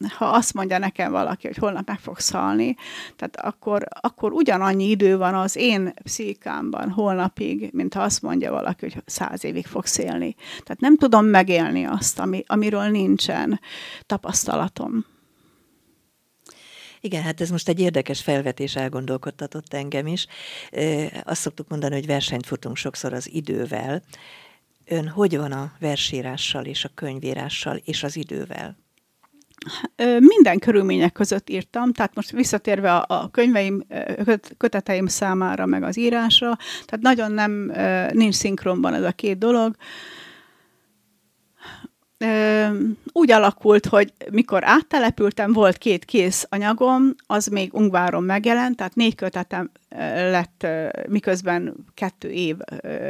ha 0.07 0.25
azt 0.25 0.53
mondja 0.53 0.77
nekem 0.77 1.11
valaki, 1.11 1.47
hogy 1.47 1.57
holnap 1.57 1.87
meg 1.87 1.99
fogsz 1.99 2.31
halni, 2.31 2.75
tehát 3.15 3.35
akkor, 3.35 3.87
akkor 4.01 4.31
ugyanannyi 4.31 4.89
idő 4.89 5.17
van 5.17 5.33
az 5.33 5.55
én 5.55 5.93
pszichikámban 6.03 6.89
holnapig, 6.89 7.69
mint 7.73 7.93
ha 7.93 8.01
azt 8.01 8.21
mondja 8.21 8.51
valaki, 8.51 8.85
hogy 8.85 9.03
száz 9.05 9.43
évig 9.43 9.65
fogsz 9.65 9.97
élni. 9.97 10.35
Tehát 10.63 10.79
nem 10.79 10.97
tudom 10.97 11.25
megélni 11.25 11.85
azt, 11.85 12.19
ami, 12.19 12.43
amiről 12.47 12.89
nincsen 12.89 13.59
tapasztalatom. 14.05 15.05
Igen, 17.01 17.23
hát 17.23 17.41
ez 17.41 17.49
most 17.49 17.69
egy 17.69 17.79
érdekes 17.79 18.21
felvetés 18.21 18.75
elgondolkodtatott 18.75 19.73
engem 19.73 20.07
is. 20.07 20.27
Azt 21.23 21.41
szoktuk 21.41 21.67
mondani, 21.69 21.93
hogy 21.93 22.05
versenyt 22.05 22.45
futunk 22.45 22.75
sokszor 22.75 23.13
az 23.13 23.29
idővel. 23.31 24.03
Ön 24.85 25.07
hogy 25.07 25.37
van 25.37 25.51
a 25.51 25.71
versírással 25.79 26.65
és 26.65 26.85
a 26.85 26.91
könyvírással 26.93 27.75
és 27.75 28.03
az 28.03 28.15
idővel? 28.15 28.77
Minden 30.19 30.59
körülmények 30.59 31.11
között 31.11 31.49
írtam, 31.49 31.93
tehát 31.93 32.15
most 32.15 32.31
visszatérve 32.31 32.95
a, 32.95 33.29
könyveim, 33.31 33.83
köteteim 34.57 35.07
számára, 35.07 35.65
meg 35.65 35.83
az 35.83 35.97
írásra, 35.97 36.57
tehát 36.85 37.01
nagyon 37.01 37.31
nem, 37.31 37.71
nincs 38.13 38.35
szinkronban 38.35 38.93
ez 38.93 39.03
a 39.03 39.11
két 39.11 39.37
dolog 39.37 39.75
úgy 43.11 43.31
alakult, 43.31 43.85
hogy 43.85 44.13
mikor 44.31 44.63
áttelepültem, 44.63 45.53
volt 45.53 45.77
két 45.77 46.05
kész 46.05 46.47
anyagom, 46.49 47.15
az 47.27 47.45
még 47.47 47.73
Ungváron 47.73 48.23
megjelent, 48.23 48.75
tehát 48.75 48.95
négy 48.95 49.15
kötetem 49.15 49.71
lett, 50.15 50.67
miközben 51.07 51.75
kettő 51.93 52.29
év, 52.29 52.55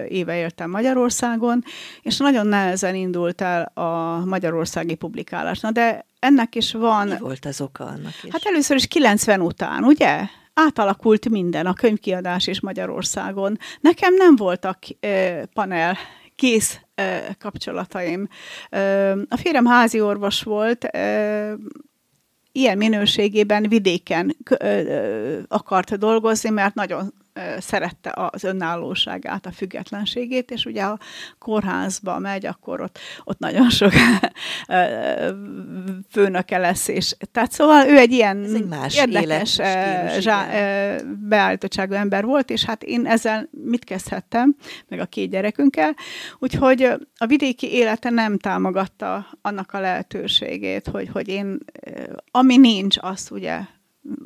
éve 0.07 0.37
éltem 0.37 0.69
Magyarországon, 0.69 1.63
és 2.01 2.17
nagyon 2.17 2.47
nehezen 2.47 2.95
indult 2.95 3.41
el 3.41 3.71
a 3.73 4.25
magyarországi 4.25 4.95
publikálás. 4.95 5.59
Na 5.59 5.71
de 5.71 6.05
ennek 6.19 6.55
is 6.55 6.73
van... 6.73 7.07
Mi 7.07 7.17
volt 7.17 7.45
az 7.45 7.61
oka 7.61 7.83
annak 7.83 8.23
is? 8.23 8.31
Hát 8.31 8.45
először 8.45 8.75
is 8.75 8.87
90 8.87 9.41
után, 9.41 9.83
ugye? 9.83 10.19
átalakult 10.53 11.29
minden, 11.29 11.65
a 11.65 11.73
könyvkiadás 11.73 12.47
is 12.47 12.59
Magyarországon. 12.61 13.57
Nekem 13.79 14.13
nem 14.13 14.35
voltak 14.35 14.79
panel 15.53 15.97
kész 16.35 16.79
kapcsolataim. 17.39 18.27
A 19.29 19.37
férjem 19.37 19.65
házi 19.65 20.01
orvos 20.01 20.43
volt, 20.43 20.89
ilyen 22.51 22.77
minőségében 22.77 23.67
vidéken 23.67 24.35
akart 25.47 25.97
dolgozni, 25.97 26.49
mert 26.49 26.73
nagyon 26.73 27.13
szerette 27.59 28.13
az 28.31 28.43
önállóságát, 28.43 29.45
a 29.45 29.51
függetlenségét, 29.51 30.51
és 30.51 30.65
ugye 30.65 30.83
a 30.83 30.99
kórházba 31.39 32.19
megy, 32.19 32.45
akkor 32.45 32.81
ott, 32.81 32.99
ott 33.23 33.39
nagyon 33.39 33.69
sok 33.69 33.91
főnöke 36.11 36.57
lesz, 36.57 36.87
és 36.87 37.15
tehát 37.31 37.51
szóval 37.51 37.87
ő 37.87 37.97
egy 37.97 38.11
ilyen 38.11 38.43
Ez 38.43 38.53
egy 38.53 38.67
más 38.67 38.97
érdekes 38.97 39.59
zsá, 40.19 40.47
beállítottságú 41.27 41.93
ember 41.93 42.25
volt, 42.25 42.49
és 42.49 42.65
hát 42.65 42.83
én 42.83 43.05
ezzel 43.05 43.49
mit 43.51 43.83
kezdhettem, 43.83 44.55
meg 44.87 44.99
a 44.99 45.05
két 45.05 45.29
gyerekünkkel, 45.29 45.95
úgyhogy 46.39 46.83
a 47.17 47.25
vidéki 47.25 47.71
élete 47.71 48.09
nem 48.09 48.37
támogatta 48.37 49.25
annak 49.41 49.73
a 49.73 49.79
lehetőségét, 49.79 50.87
hogy, 50.87 51.09
hogy 51.11 51.27
én, 51.27 51.57
ami 52.31 52.57
nincs, 52.57 52.97
azt 53.01 53.31
ugye 53.31 53.59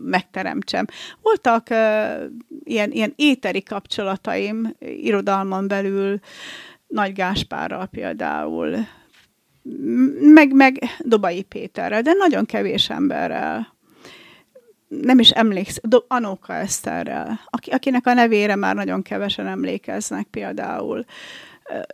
megteremtsem. 0.04 0.86
Voltak 1.22 1.68
ilyen, 2.64 2.92
ilyen 2.92 3.14
éteri 3.16 3.64
kapcsolataim 3.64 4.76
irodalmon 4.80 5.68
belül, 5.68 6.20
Nagy 6.88 7.14
Gáspárral 7.14 7.86
például, 7.86 8.88
meg, 10.20 10.54
meg 10.54 10.80
Dobai 11.00 11.42
Péterrel, 11.42 12.02
de 12.02 12.14
nagyon 12.14 12.46
kevés 12.46 12.90
emberrel. 12.90 13.76
Nem 14.88 15.20
is 15.20 15.30
emlékszem, 15.30 15.84
Do- 15.84 16.06
Anóka 16.08 16.54
Eszterrel, 16.54 17.40
aki, 17.46 17.70
akinek 17.70 18.08
a 18.08 18.14
nevére 18.14 18.56
már 18.56 18.76
nagyon 18.76 19.02
kevesen 19.02 19.48
emlékeznek 19.48 20.28
például. 20.28 21.06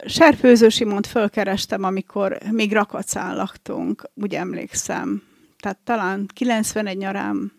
Serfőző 0.06 0.70
Simont 0.70 1.08
fölkerestem, 1.08 1.84
amikor 1.84 2.38
még 2.52 2.74
Rakacán 2.74 3.36
laktunk, 3.36 4.10
úgy 4.14 4.36
emlékszem. 4.36 5.24
Tehát 5.60 5.78
talán 5.84 6.26
91 6.34 6.98
nyarán 6.98 7.52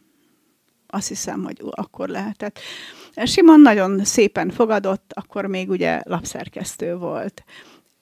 azt 0.86 1.08
hiszem, 1.08 1.42
hogy 1.44 1.62
akkor 1.70 2.08
lehetett. 2.08 2.58
Simon 3.24 3.60
nagyon 3.60 4.04
szépen 4.04 4.50
fogadott, 4.50 5.12
akkor 5.14 5.46
még 5.46 5.70
ugye 5.70 6.00
lapszerkesztő 6.04 6.96
volt. 6.96 7.44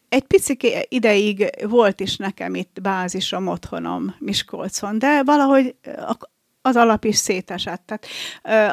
Egy 0.09 0.23
pici 0.23 0.57
ideig 0.89 1.51
volt 1.69 2.01
is 2.01 2.17
nekem 2.17 2.55
itt 2.55 2.79
bázisom, 2.83 3.47
otthonom 3.47 4.15
Miskolcon, 4.19 4.99
de 4.99 5.23
valahogy 5.23 5.75
az 6.63 6.77
alap 6.77 7.05
is 7.05 7.17
szétesett. 7.17 7.83
Tehát, 7.87 8.07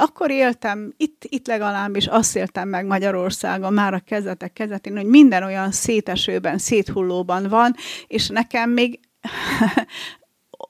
akkor 0.02 0.32
éltem, 0.32 0.94
itt, 0.98 1.24
itt 1.30 1.48
legalábbis 1.48 2.08
azt 2.08 2.36
éltem 2.36 2.70
meg 2.70 2.86
Magyarországon 2.86 3.74
már 3.74 3.94
a 3.94 4.00
kezdetek 4.00 4.54
kezdetén, 4.54 4.96
hogy 4.96 5.06
minden 5.06 5.44
olyan 5.44 5.72
szétesőben, 5.72 6.58
széthullóban 6.58 7.48
van, 7.50 7.76
és 8.08 8.28
nekem 8.28 8.70
még 8.70 9.00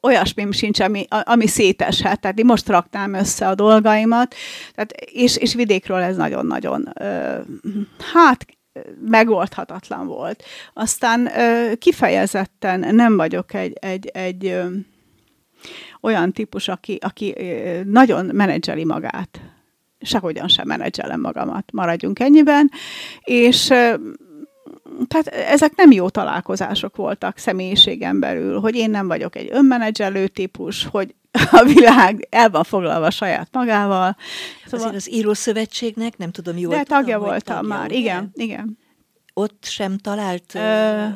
olyasmim 0.06 0.52
sincs, 0.52 0.80
ami, 0.80 1.06
ami 1.10 1.48
széteshet. 1.48 2.20
Tehát 2.20 2.40
én 2.40 2.46
most 2.46 2.70
raktám 2.70 3.14
össze 3.14 3.48
a 3.48 3.56
dolgaimat, 3.56 4.36
tehát, 4.74 4.92
és, 4.92 5.38
és 5.38 5.54
vidékről 5.54 5.98
ez 5.98 6.16
nagyon-nagyon, 6.16 6.94
hát 8.14 8.46
megoldhatatlan 9.10 10.08
volt. 10.08 10.44
Aztán 10.74 11.30
kifejezetten 11.78 12.96
nem 12.96 13.16
vagyok 13.18 13.54
egy, 13.54 13.78
egy, 13.80 14.08
egy 14.08 14.62
olyan 16.02 16.32
típus, 16.32 16.68
aki, 16.68 16.98
aki 17.02 17.36
nagyon 17.86 18.26
menedzseli 18.26 18.86
magát. 18.86 19.40
Sehogyan 20.02 20.48
sem 20.48 20.68
menedzselem 20.68 21.22
magamat, 21.22 21.72
maradjunk 21.72 22.20
ennyiben. 22.20 22.72
És 23.24 23.74
tehát 25.08 25.28
ezek 25.28 25.76
nem 25.76 25.92
jó 25.92 26.10
találkozások 26.10 26.96
voltak 26.96 27.38
személyiségen 27.38 28.20
belül, 28.20 28.60
hogy 28.60 28.76
én 28.76 28.90
nem 28.90 29.08
vagyok 29.08 29.36
egy 29.36 29.50
önmenedzselő 29.52 30.28
típus, 30.28 30.86
hogy 30.86 31.16
a 31.52 31.64
világ 31.64 32.28
el 32.30 32.50
van 32.50 32.64
foglalva 32.64 33.10
saját 33.10 33.48
magával. 33.52 34.18
Szóval... 34.66 34.88
Azért 34.88 34.96
az 34.96 35.12
írószövetségnek, 35.12 36.18
nem 36.18 36.32
tudom, 36.32 36.58
jól 36.58 36.76
De 36.76 36.84
tudom, 36.84 37.00
tagja 37.00 37.20
voltam 37.20 37.56
tagja, 37.56 37.76
már, 37.76 37.86
ugye? 37.86 37.98
igen, 37.98 38.32
igen. 38.34 38.78
Ott 39.34 39.66
sem 39.66 39.98
talált 39.98 40.52
uh, 40.54 40.62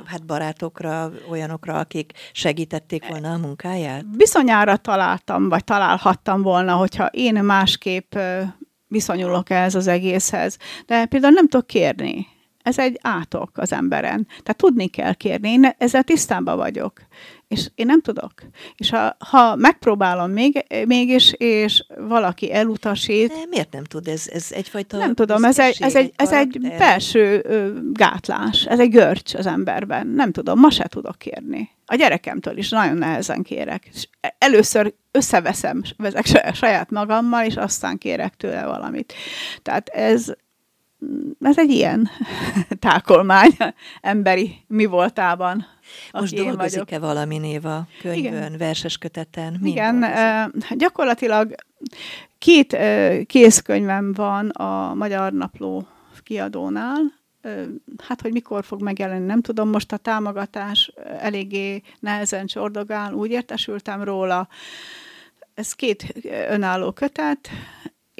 hát 0.06 0.26
barátokra, 0.26 1.12
olyanokra, 1.30 1.80
akik 1.80 2.12
segítették 2.32 3.08
volna 3.08 3.34
a 3.34 3.38
munkáját? 3.38 4.08
Bizonyára 4.18 4.78
találtam, 4.78 5.50
vagy 5.50 5.64
találhattam 5.64 6.42
volna, 6.42 6.74
hogyha 6.74 7.06
én 7.06 7.34
másképp 7.34 8.16
viszonyulok 8.88 9.50
ehhez 9.50 9.76
az 9.76 9.88
egészhez. 9.88 10.58
De 10.86 11.06
például 11.06 11.34
nem 11.34 11.48
tudok 11.48 11.68
kérni 11.68 12.28
ez 12.64 12.80
egy 12.80 13.00
átok 13.02 13.50
az 13.54 13.72
emberen. 13.72 14.28
Tehát 14.28 14.58
tudni 14.58 14.88
kell 14.88 15.14
kérni, 15.14 15.50
én 15.50 15.74
ezzel 15.78 16.04
tisztában 16.04 16.58
vagyok. 16.58 17.02
És 17.48 17.70
én 17.76 17.86
nem 17.86 18.02
tudok. 18.02 18.32
És 18.76 18.90
ha, 18.90 19.16
ha 19.20 19.56
megpróbálom 19.56 20.32
még, 20.32 20.66
mégis, 20.86 21.34
és 21.38 21.86
valaki 21.98 22.54
elutasít... 22.54 23.28
De 23.28 23.46
miért 23.50 23.74
nem 23.74 23.84
tud? 23.84 24.08
Ez, 24.08 24.28
ez 24.34 24.48
egyfajta... 24.50 24.98
Nem 24.98 25.14
tudom, 25.14 25.44
ez 25.44 25.60
egy, 25.60 25.78
ez 25.80 25.96
egy, 25.96 26.14
ez 26.16 26.32
egy 26.32 26.60
belső 26.78 27.46
gátlás, 27.94 28.66
ez 28.66 28.80
egy 28.80 28.90
görcs 28.90 29.34
az 29.34 29.46
emberben. 29.46 30.08
Nem 30.08 30.32
tudom, 30.32 30.60
ma 30.60 30.70
se 30.70 30.88
tudok 30.88 31.18
kérni. 31.18 31.70
A 31.86 31.96
gyerekemtől 31.96 32.58
is 32.58 32.70
nagyon 32.70 32.98
nehezen 32.98 33.44
kérek. 33.44 33.90
És 33.94 34.08
először 34.38 34.94
összeveszem 35.12 35.82
vezek 35.98 36.26
saját 36.54 36.90
magammal, 36.92 37.46
és 37.46 37.56
aztán 37.56 37.98
kérek 37.98 38.36
tőle 38.36 38.66
valamit. 38.66 39.14
Tehát 39.62 39.90
ez, 39.90 40.34
ez 41.42 41.58
egy 41.58 41.70
ilyen 41.70 42.10
tákolmány 42.80 43.58
emberi 44.02 44.56
mi 44.68 44.86
voltában. 44.86 45.66
Most 46.12 46.36
dolgozik-e 46.36 47.00
valami 47.00 47.38
néva 47.38 47.88
könyvön, 48.02 48.24
Igen. 48.24 48.58
verses 48.58 48.98
köteten? 48.98 49.60
Igen, 49.64 50.00
dolgozik? 50.00 50.78
gyakorlatilag 50.78 51.56
két 52.38 52.78
készkönyvem 53.26 54.14
van 54.14 54.50
a 54.50 54.94
Magyar 54.94 55.32
Napló 55.32 55.88
kiadónál, 56.24 57.18
hát, 58.08 58.22
hogy 58.22 58.32
mikor 58.32 58.64
fog 58.64 58.82
megjelenni, 58.82 59.26
nem 59.26 59.42
tudom, 59.42 59.70
most 59.70 59.92
a 59.92 59.98
támogatás 59.98 60.92
eléggé 61.20 61.82
nehezen 62.00 62.46
csordogál, 62.46 63.14
úgy 63.14 63.32
értesültem 63.32 64.04
róla. 64.04 64.48
Ez 65.54 65.74
két 65.74 66.14
önálló 66.50 66.92
kötet, 66.92 67.50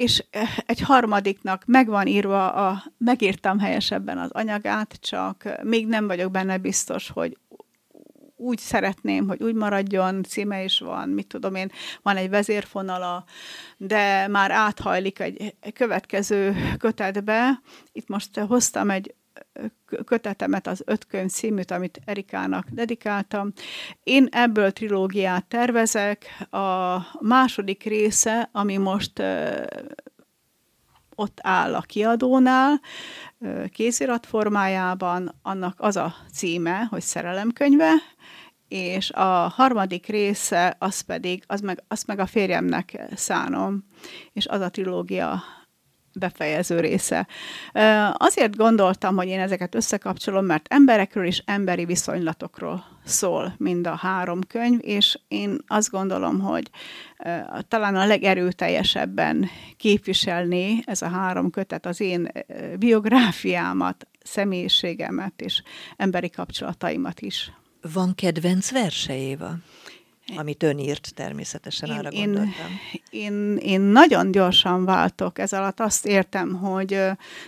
és 0.00 0.24
eh, 0.30 0.56
egy 0.66 0.80
harmadiknak 0.80 1.62
megvan 1.66 2.06
írva, 2.06 2.52
a, 2.52 2.84
megírtam 2.98 3.58
helyesebben 3.58 4.18
az 4.18 4.30
anyagát, 4.30 4.98
csak 5.00 5.48
még 5.62 5.86
nem 5.86 6.06
vagyok 6.06 6.30
benne 6.30 6.58
biztos, 6.58 7.10
hogy 7.10 7.38
úgy 8.36 8.58
szeretném, 8.58 9.28
hogy 9.28 9.42
úgy 9.42 9.54
maradjon, 9.54 10.22
címe 10.22 10.64
is 10.64 10.78
van, 10.78 11.08
mit 11.08 11.26
tudom 11.26 11.54
én, 11.54 11.70
van 12.02 12.16
egy 12.16 12.30
vezérfonala, 12.30 13.24
de 13.76 14.28
már 14.28 14.50
áthajlik 14.50 15.18
egy, 15.18 15.54
egy 15.60 15.72
következő 15.72 16.56
kötetbe. 16.78 17.60
Itt 17.92 18.08
most 18.08 18.38
hoztam 18.38 18.90
egy 18.90 19.14
kötetemet, 20.04 20.66
az 20.66 20.82
öt 20.86 21.06
könyv 21.06 21.30
címűt, 21.30 21.70
amit 21.70 22.00
Erikának 22.04 22.66
dedikáltam. 22.70 23.52
Én 24.02 24.28
ebből 24.30 24.72
trilógiát 24.72 25.46
tervezek. 25.46 26.46
A 26.50 26.98
második 27.20 27.82
része, 27.82 28.48
ami 28.52 28.76
most 28.76 29.22
ott 31.14 31.38
áll 31.42 31.74
a 31.74 31.80
kiadónál, 31.80 32.80
kézirat 33.72 34.26
formájában, 34.26 35.34
annak 35.42 35.74
az 35.80 35.96
a 35.96 36.14
címe, 36.32 36.86
hogy 36.90 37.02
szerelemkönyve, 37.02 37.92
és 38.68 39.10
a 39.10 39.48
harmadik 39.48 40.06
része, 40.06 40.76
az 40.78 41.00
pedig, 41.00 41.44
az 41.46 41.60
meg, 41.60 41.82
azt 41.88 42.06
meg 42.06 42.18
a 42.18 42.26
férjemnek 42.26 43.00
szánom, 43.14 43.84
és 44.32 44.46
az 44.46 44.60
a 44.60 44.70
trilógia 44.70 45.42
befejező 46.12 46.80
része. 46.80 47.26
Azért 48.12 48.56
gondoltam, 48.56 49.16
hogy 49.16 49.28
én 49.28 49.40
ezeket 49.40 49.74
összekapcsolom, 49.74 50.44
mert 50.44 50.66
emberekről 50.68 51.24
és 51.24 51.42
emberi 51.44 51.84
viszonylatokról 51.84 52.84
szól 53.04 53.54
mind 53.56 53.86
a 53.86 53.94
három 53.94 54.40
könyv, 54.48 54.78
és 54.82 55.18
én 55.28 55.58
azt 55.66 55.90
gondolom, 55.90 56.40
hogy 56.40 56.70
talán 57.68 57.96
a 57.96 58.06
legerőteljesebben 58.06 59.48
képviselni 59.76 60.82
ez 60.84 61.02
a 61.02 61.08
három 61.08 61.50
kötet 61.50 61.86
az 61.86 62.00
én 62.00 62.32
biográfiámat, 62.78 64.06
személyiségemet 64.22 65.40
és 65.40 65.62
emberi 65.96 66.30
kapcsolataimat 66.30 67.20
is. 67.20 67.52
Van 67.92 68.14
kedvenc 68.14 68.70
verse, 68.70 69.16
Éva? 69.16 69.54
Amit 70.36 70.62
ön 70.62 70.78
írt, 70.78 71.14
természetesen 71.14 71.88
én, 71.88 71.96
arra 71.96 72.10
gondoltam. 72.10 72.66
Én, 73.10 73.22
én, 73.22 73.56
én 73.56 73.80
nagyon 73.80 74.30
gyorsan 74.30 74.84
váltok, 74.84 75.38
ez 75.38 75.52
alatt 75.52 75.80
azt 75.80 76.06
értem, 76.06 76.54
hogy 76.54 77.00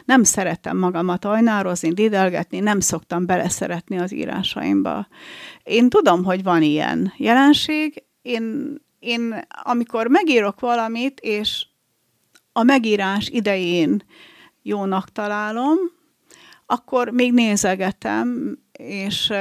nem 0.05 0.23
szeretem 0.23 0.77
magamat 0.77 1.25
ajnározni, 1.25 1.93
didelgetni, 1.93 2.59
nem 2.59 2.81
szoktam 2.81 3.27
beleszeretni 3.27 3.99
az 3.99 4.13
írásaimba. 4.13 5.07
Én 5.63 5.89
tudom, 5.89 6.25
hogy 6.25 6.43
van 6.43 6.63
ilyen 6.63 7.13
jelenség, 7.17 8.05
én, 8.23 8.75
én 8.99 9.45
amikor 9.63 10.07
megírok 10.07 10.61
valamit, 10.61 11.21
és 11.21 11.67
a 12.53 12.63
megírás 12.63 13.29
idején 13.29 14.03
jónak 14.63 15.13
találom, 15.13 15.79
akkor 16.67 17.09
még 17.11 17.33
nézegetem, 17.33 18.59
és 18.73 19.33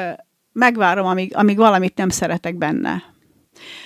megvárom, 0.52 1.06
amíg, 1.06 1.36
amíg 1.36 1.58
valamit 1.58 1.96
nem 1.96 2.10
szeretek 2.10 2.56
benne. 2.56 3.04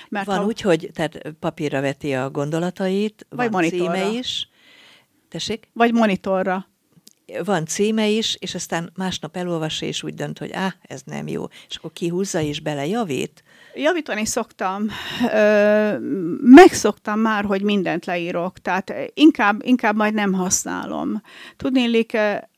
Mert 0.08 0.26
van 0.26 0.38
ha... 0.38 0.44
úgy, 0.44 0.60
hogy 0.60 0.90
tehát 0.94 1.34
papírra 1.40 1.80
veti 1.80 2.14
a 2.14 2.30
gondolatait, 2.30 3.26
vagy 3.28 3.50
van 3.50 3.62
monitorra. 3.62 3.92
címe 3.92 4.18
is. 4.18 4.48
Tessék? 5.28 5.68
Vagy 5.72 5.92
monitorra. 5.92 6.66
Van 7.44 7.66
címe 7.66 8.08
is, 8.08 8.36
és 8.38 8.54
aztán 8.54 8.92
másnap 8.96 9.36
elolvassa, 9.36 9.86
és 9.86 10.02
úgy 10.02 10.14
dönt, 10.14 10.38
hogy 10.38 10.52
á, 10.52 10.74
ez 10.82 11.02
nem 11.04 11.28
jó. 11.28 11.44
És 11.68 11.76
akkor 11.76 11.92
kihúzza 11.92 12.40
és 12.40 12.60
belejavít. 12.60 13.42
Javítani 13.74 14.24
szoktam. 14.24 14.86
Ö, 15.32 15.96
megszoktam 16.40 17.20
már, 17.20 17.44
hogy 17.44 17.62
mindent 17.62 18.04
leírok, 18.04 18.58
tehát 18.58 18.92
inkább, 19.14 19.60
inkább 19.64 19.96
majd 19.96 20.14
nem 20.14 20.32
használom. 20.32 21.22
Tudnélik, 21.56 22.16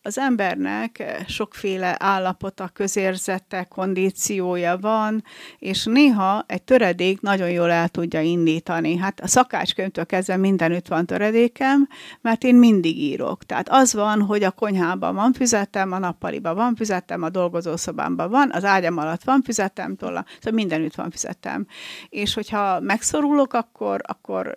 az 0.08 0.18
embernek 0.18 1.24
sokféle 1.26 1.96
állapota, 1.98 2.68
közérzete, 2.68 3.64
kondíciója 3.64 4.78
van, 4.80 5.24
és 5.58 5.84
néha 5.84 6.44
egy 6.46 6.62
töredék 6.62 7.20
nagyon 7.20 7.50
jól 7.50 7.70
el 7.70 7.88
tudja 7.88 8.20
indítani. 8.20 8.96
Hát 8.96 9.20
a 9.20 9.26
szakácskönyvtől 9.26 10.06
kezdve 10.06 10.36
mindenütt 10.36 10.88
van 10.88 11.06
töredékem, 11.06 11.88
mert 12.20 12.44
én 12.44 12.54
mindig 12.54 12.98
írok. 12.98 13.44
Tehát 13.44 13.68
az 13.68 13.94
van, 13.94 14.22
hogy 14.22 14.42
a 14.42 14.50
konyhában 14.50 15.14
van 15.14 15.32
füzetem, 15.32 15.92
a 15.92 15.98
nappaliban 15.98 16.54
van 16.54 16.74
füzetem, 16.74 17.22
a 17.22 17.28
dolgozószobámban 17.28 18.30
van, 18.30 18.50
az 18.52 18.64
ágyam 18.64 18.98
alatt 18.98 19.24
van 19.24 19.42
füzetem, 19.42 19.96
tolla, 19.96 20.24
szóval 20.34 20.52
mindenütt 20.52 20.94
van 20.94 21.10
füzetem. 21.10 21.66
És 22.08 22.34
hogyha 22.34 22.80
megszorulok, 22.80 23.52
akkor, 23.52 24.00
akkor 24.06 24.56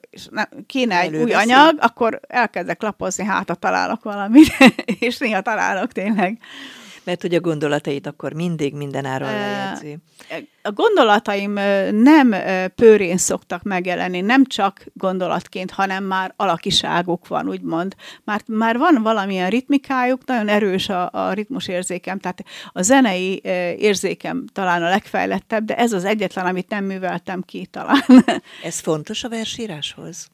kéne 0.66 1.00
egy 1.00 1.08
Előveszi. 1.08 1.24
új 1.24 1.34
anyag, 1.34 1.78
akkor 1.80 2.20
elkezdek 2.28 2.82
lapozni, 2.82 3.24
hát 3.24 3.50
találok 3.60 4.04
valamit, 4.04 4.54
és 5.00 5.18
néha 5.18 5.41
találok 5.42 5.92
tényleg. 5.92 6.40
Mert 7.04 7.22
hogy 7.22 7.36
a 7.36 7.40
gondolatait 7.40 8.08
akkor 8.08 8.34
mindig 8.34 8.74
minden 8.74 9.06
áron 9.06 9.32
lejegyzi. 9.32 9.98
A 10.62 10.72
gondolataim 10.72 11.52
nem 11.92 12.36
pőrén 12.76 13.18
szoktak 13.18 13.64
megjelenni, 13.64 14.22
nem 14.22 14.46
csak 14.46 14.86
gondolatként, 14.94 15.72
hanem 15.72 16.04
már 16.04 16.34
alakiságuk 16.36 17.28
van, 17.28 17.48
úgymond. 17.48 17.96
Már, 18.24 18.42
már 18.46 18.78
van 18.78 19.00
valamilyen 19.04 19.50
ritmikájuk, 19.50 20.26
nagyon 20.26 20.48
erős 20.48 20.90
a, 20.90 21.10
a 21.12 21.34
ritmusérzékem, 21.34 22.20
tehát 22.20 22.44
a 22.72 22.82
zenei 22.82 23.40
érzékem 23.78 24.46
talán 24.54 24.84
a 24.84 24.90
legfejlettebb, 24.90 25.66
de 25.66 25.78
ez 25.78 25.94
az 25.94 26.06
egyetlen, 26.06 26.46
amit 26.46 26.70
nem 26.70 26.86
műveltem 26.86 27.42
ki 27.42 27.66
talán. 27.66 28.04
Ez 28.64 28.80
fontos 28.80 29.24
a 29.24 29.30
versíráshoz? 29.30 30.28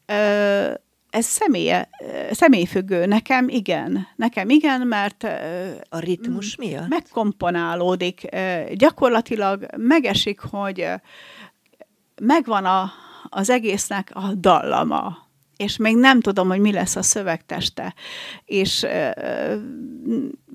Ez 1.18 1.26
személye, 1.26 1.90
személyfüggő. 2.32 3.06
Nekem 3.06 3.50
igen. 3.50 4.08
Nekem 4.16 4.50
igen, 4.50 4.88
mert... 4.88 5.24
A 5.90 6.00
ritmus 6.00 6.56
miatt? 6.56 6.88
Megkomponálódik. 6.88 8.28
Gyakorlatilag 8.74 9.66
megesik, 9.78 10.40
hogy 10.40 10.88
megvan 12.22 12.66
a, 12.66 12.92
az 13.30 13.50
egésznek 13.50 14.12
a 14.14 14.34
dallama. 14.34 15.27
És 15.58 15.78
még 15.78 15.96
nem 15.96 16.22
tudom, 16.22 16.48
hogy 16.48 16.60
mi 16.60 16.72
lesz 16.72 16.96
a 16.96 17.02
szövegteste. 17.02 17.94
És 18.46 18.86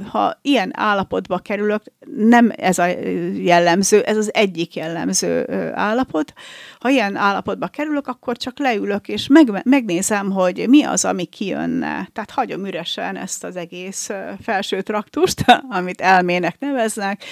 ha 0.09 0.39
ilyen 0.43 0.71
állapotba 0.75 1.39
kerülök, 1.39 1.83
nem 2.17 2.53
ez 2.57 2.79
a 2.79 2.87
jellemző, 3.35 4.01
ez 4.01 4.17
az 4.17 4.35
egyik 4.35 4.75
jellemző 4.75 5.47
állapot. 5.75 6.33
Ha 6.79 6.89
ilyen 6.89 7.17
állapotba 7.17 7.67
kerülök, 7.67 8.07
akkor 8.07 8.37
csak 8.37 8.59
leülök, 8.59 9.09
és 9.09 9.27
meg, 9.27 9.63
megnézem, 9.65 10.31
hogy 10.31 10.69
mi 10.69 10.83
az, 10.83 11.05
ami 11.05 11.25
kijönne. 11.25 12.09
Tehát 12.13 12.31
hagyom 12.31 12.67
üresen 12.67 13.17
ezt 13.17 13.45
az 13.45 13.57
egész 13.57 14.11
felső 14.43 14.83
traktust, 14.83 15.45
amit 15.79 16.01
elmének 16.01 16.57
neveznek, 16.59 17.25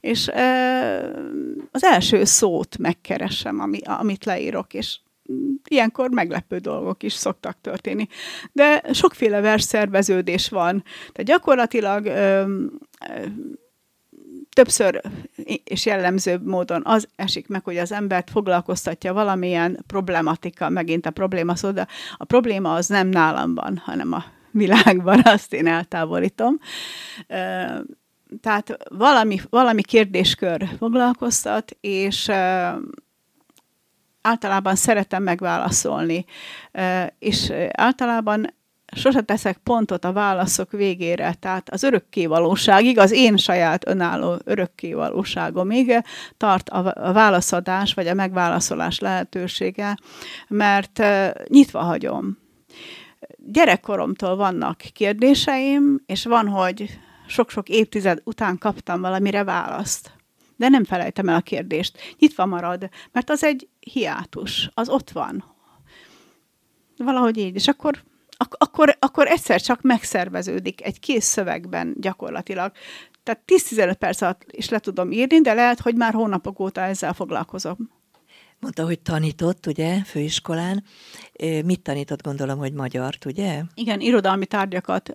és 0.00 0.30
az 1.72 1.84
első 1.84 2.24
szót 2.24 2.78
megkeresem, 2.78 3.60
ami, 3.60 3.80
amit 3.84 4.24
leírok, 4.24 4.74
és 4.74 4.98
ilyenkor 5.68 6.10
meglepő 6.10 6.58
dolgok 6.58 7.02
is 7.02 7.12
szoktak 7.12 7.60
történni. 7.60 8.06
De 8.52 8.82
sokféle 8.92 9.40
versszerveződés 9.40 10.48
van. 10.48 10.82
Tehát 11.12 11.24
gyakorlatilag 11.24 12.04
ö, 12.04 12.10
ö, 12.10 13.26
többször 14.58 15.00
és 15.64 15.86
jellemzőbb 15.86 16.46
módon 16.46 16.82
az 16.84 17.08
esik 17.16 17.48
meg, 17.48 17.64
hogy 17.64 17.76
az 17.76 17.92
embert 17.92 18.30
foglalkoztatja 18.30 19.12
valamilyen 19.12 19.84
problematika, 19.86 20.68
megint 20.68 21.06
a 21.06 21.10
probléma 21.10 21.56
szó, 21.56 21.70
de 21.70 21.86
a 22.16 22.24
probléma 22.24 22.74
az 22.74 22.86
nem 22.86 23.08
nálam 23.08 23.54
van, 23.54 23.82
hanem 23.84 24.12
a 24.12 24.24
világban, 24.50 25.20
azt 25.34 25.52
én 25.52 25.66
eltávolítom. 25.66 26.58
Tehát 28.40 28.76
valami, 28.90 29.40
valami 29.50 29.82
kérdéskör 29.82 30.68
foglalkoztat, 30.78 31.76
és 31.80 32.30
általában 34.20 34.74
szeretem 34.74 35.22
megválaszolni, 35.22 36.24
és 37.18 37.52
általában 37.72 38.56
sose 38.96 39.20
teszek 39.20 39.56
pontot 39.56 40.04
a 40.04 40.12
válaszok 40.12 40.70
végére, 40.72 41.34
tehát 41.34 41.70
az 41.70 41.82
örökkévalóságig, 41.82 42.98
az 42.98 43.12
én 43.12 43.36
saját 43.36 43.88
önálló 43.88 44.38
örökkévalóságomig 44.44 46.02
tart 46.36 46.68
a 46.68 47.12
válaszadás, 47.12 47.94
vagy 47.94 48.06
a 48.06 48.14
megválaszolás 48.14 48.98
lehetősége, 48.98 49.96
mert 50.48 51.02
nyitva 51.48 51.80
hagyom. 51.80 52.38
Gyerekkoromtól 53.36 54.36
vannak 54.36 54.76
kérdéseim, 54.92 56.02
és 56.06 56.24
van, 56.24 56.48
hogy 56.48 56.98
sok-sok 57.26 57.68
évtized 57.68 58.20
után 58.24 58.58
kaptam 58.58 59.00
valamire 59.00 59.44
választ 59.44 60.17
de 60.58 60.68
nem 60.68 60.84
felejtem 60.84 61.28
el 61.28 61.34
a 61.34 61.40
kérdést. 61.40 61.98
Nyitva 62.18 62.46
marad, 62.46 62.88
mert 63.12 63.30
az 63.30 63.44
egy 63.44 63.68
hiátus, 63.80 64.70
az 64.74 64.88
ott 64.88 65.10
van. 65.10 65.44
Valahogy 66.96 67.38
így, 67.38 67.54
és 67.54 67.68
akkor, 67.68 68.02
ak- 68.36 68.62
akkor, 68.62 68.96
akkor 68.98 69.26
egyszer 69.26 69.60
csak 69.60 69.82
megszerveződik 69.82 70.84
egy 70.84 71.00
kész 71.00 71.24
szövegben 71.24 71.94
gyakorlatilag. 71.96 72.72
Tehát 73.22 73.42
10-15 73.46 73.94
perc 73.98 74.20
alatt 74.20 74.44
is 74.50 74.68
le 74.68 74.78
tudom 74.78 75.12
írni, 75.12 75.40
de 75.40 75.52
lehet, 75.54 75.80
hogy 75.80 75.94
már 75.94 76.12
hónapok 76.12 76.60
óta 76.60 76.80
ezzel 76.80 77.12
foglalkozom. 77.12 77.90
Mondta, 78.60 78.84
hogy 78.84 79.00
tanított, 79.00 79.66
ugye, 79.66 80.02
főiskolán. 80.04 80.84
Mit 81.64 81.80
tanított, 81.80 82.22
gondolom, 82.22 82.58
hogy 82.58 82.72
magyart, 82.72 83.24
ugye? 83.24 83.62
Igen, 83.74 84.00
irodalmi 84.00 84.46
tárgyakat. 84.46 85.12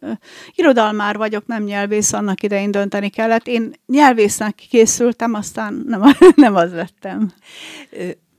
Irodalmár 0.56 1.18
vagyok, 1.18 1.46
nem 1.46 1.64
nyelvész, 1.64 2.14
annak 2.14 2.44
idején 2.44 2.72
dönteni 2.72 3.10
kellett. 3.10 3.48
Én 3.48 3.74
nyelvésznek 3.86 4.56
készültem, 4.56 5.34
aztán 5.34 5.84
nem, 5.88 6.02
nem 6.36 6.56
az 6.56 6.72
lettem. 6.72 7.34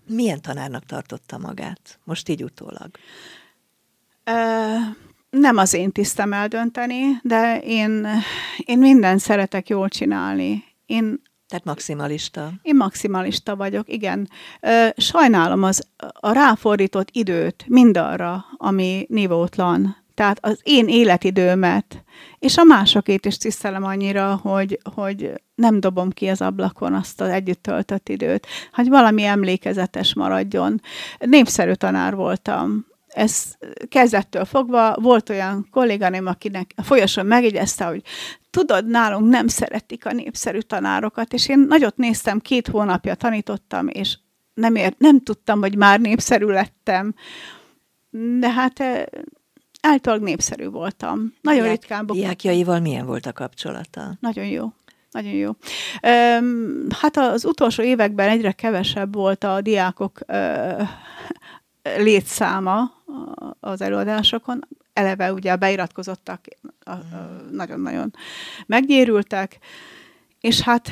Milyen 0.09 0.41
tanárnak 0.41 0.85
tartotta 0.85 1.39
magát? 1.39 1.99
Most 2.05 2.29
így 2.29 2.43
utólag. 2.43 2.91
Nem 5.31 5.57
az 5.57 5.75
én 5.75 5.93
tisztem 5.93 6.33
eldönteni, 6.33 7.03
de 7.23 7.61
én, 7.61 8.07
én 8.57 8.79
mindent 8.79 9.21
szeretek 9.21 9.69
jól 9.69 9.89
csinálni. 9.89 10.65
Én 10.87 11.23
tehát 11.55 11.69
maximalista. 11.69 12.53
Én 12.63 12.77
maximalista 12.77 13.57
vagyok, 13.57 13.93
igen. 13.93 14.29
Sajnálom 14.97 15.63
az 15.63 15.87
a 16.21 16.33
ráfordított 16.33 17.09
időt 17.13 17.65
mindarra, 17.69 18.45
ami 18.57 19.07
nívótlan. 19.09 19.97
Tehát 20.15 20.39
az 20.41 20.61
én 20.63 20.89
életidőmet, 20.89 22.05
és 22.39 22.57
a 22.57 22.65
másokét 22.65 23.27
is 23.27 23.37
tisztelem 23.37 23.85
annyira, 23.85 24.41
hogy, 24.43 24.79
hogy 24.95 25.33
nem 25.55 25.81
dobom 25.81 26.11
ki 26.11 26.29
az 26.29 26.41
ablakon 26.41 26.95
azt 26.95 27.21
az 27.21 27.29
együtt 27.29 27.63
töltött 27.63 28.09
időt, 28.09 28.47
hogy 28.73 28.89
valami 28.89 29.25
emlékezetes 29.25 30.15
maradjon. 30.15 30.81
Népszerű 31.19 31.73
tanár 31.73 32.15
voltam 32.15 32.87
ez 33.15 33.55
kezdettől 33.89 34.45
fogva 34.45 34.97
volt 35.01 35.31
olyan 35.31 35.69
kolléganém, 35.71 36.27
akinek 36.27 36.71
a 36.77 36.83
folyosón 36.83 37.27
megjegyezte, 37.27 37.85
hogy 37.85 38.03
tudod, 38.51 38.87
nálunk 38.87 39.29
nem 39.29 39.49
szeretik 39.49 40.07
a 40.07 40.13
népszerű 40.13 40.59
tanárokat, 40.59 41.33
és 41.33 41.49
én 41.49 41.59
nagyot 41.59 41.97
néztem, 41.97 42.39
két 42.39 42.69
hónapja 42.69 43.15
tanítottam, 43.15 43.89
és 43.89 44.19
nem, 44.55 44.75
ért, 44.75 44.99
nem 44.99 45.21
tudtam, 45.21 45.61
hogy 45.61 45.77
már 45.77 46.01
népszerű 46.01 46.47
lettem, 46.47 47.15
de 48.39 48.51
hát 48.51 48.81
eh, 48.81 49.03
általában 49.81 50.25
népszerű 50.25 50.69
voltam. 50.69 51.35
Nagyon 51.41 51.63
Diák, 51.63 51.75
ritkán 51.75 52.07
buktam. 52.07 52.25
Diákjaival 52.25 52.81
milyen 52.81 53.07
volt 53.07 53.27
a 53.27 53.33
kapcsolata? 53.33 54.17
Nagyon 54.21 54.47
jó. 54.47 54.73
Nagyon 55.11 55.33
jó. 55.33 55.51
Hát 57.01 57.17
az 57.17 57.45
utolsó 57.45 57.83
években 57.83 58.29
egyre 58.29 58.53
kevesebb 58.53 59.15
volt 59.15 59.45
a 59.45 59.61
diákok 59.61 60.19
létszáma 61.97 62.93
az 63.61 63.81
előadásokon. 63.81 64.69
Eleve 64.93 65.33
ugye 65.33 65.53
a 65.53 65.57
beiratkozottak 65.57 66.41
nagyon-nagyon 67.51 68.15
meggyérültek, 68.67 69.59
és 70.45 70.61
hát 70.61 70.89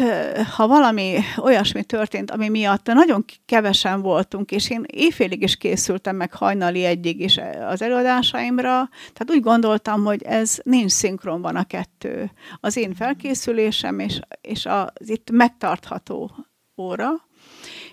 ha 0.56 0.66
valami 0.66 1.18
olyasmi 1.36 1.84
történt, 1.84 2.30
ami 2.30 2.48
miatt 2.48 2.86
nagyon 2.86 3.24
kevesen 3.46 4.02
voltunk, 4.02 4.50
és 4.50 4.70
én 4.70 4.84
éjfélig 4.86 5.42
is 5.42 5.56
készültem 5.56 6.16
meg 6.16 6.32
hajnali 6.32 6.84
egyig 6.84 7.20
is 7.20 7.40
az 7.68 7.82
előadásaimra, 7.82 8.88
tehát 9.12 9.30
úgy 9.30 9.40
gondoltam, 9.40 10.04
hogy 10.04 10.22
ez 10.22 10.58
nincs 10.62 10.90
szinkronban 10.90 11.56
a 11.56 11.64
kettő. 11.64 12.30
Az 12.60 12.76
én 12.76 12.94
felkészülésem 12.94 13.98
és, 13.98 14.20
és 14.40 14.66
az 14.66 15.08
itt 15.08 15.30
megtartható 15.30 16.30
óra, 16.76 17.10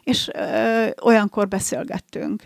és 0.04 0.30
ö, 0.34 0.88
olyankor 1.02 1.48
beszélgettünk 1.48 2.44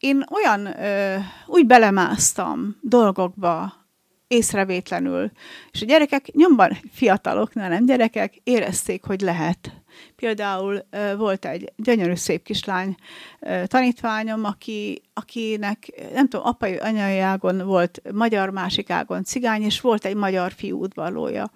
én 0.00 0.24
olyan, 0.30 0.66
ö, 0.66 1.16
úgy 1.46 1.66
belemásztam 1.66 2.76
dolgokba, 2.80 3.78
észrevétlenül, 4.26 5.30
és 5.70 5.82
a 5.82 5.84
gyerekek 5.84 6.26
nyomban, 6.32 6.78
fiatalok, 6.92 7.54
nem 7.54 7.86
gyerekek, 7.86 8.34
érezték, 8.42 9.04
hogy 9.04 9.20
lehet. 9.20 9.82
Például 10.16 10.86
ö, 10.90 11.16
volt 11.16 11.44
egy 11.44 11.72
gyönyörű 11.76 12.14
szép 12.14 12.42
kislány 12.42 12.94
ö, 13.40 13.62
tanítványom, 13.66 14.44
aki, 14.44 15.02
akinek, 15.12 15.92
nem 16.14 16.28
tudom, 16.28 16.46
apai, 16.46 16.76
anyai 16.76 17.18
ágon 17.18 17.66
volt 17.66 18.02
magyar, 18.12 18.50
másik 18.50 18.90
ágon 18.90 19.24
cigány, 19.24 19.62
és 19.62 19.80
volt 19.80 20.04
egy 20.04 20.16
magyar 20.16 20.52
fiú 20.52 20.82
udvarlója, 20.82 21.50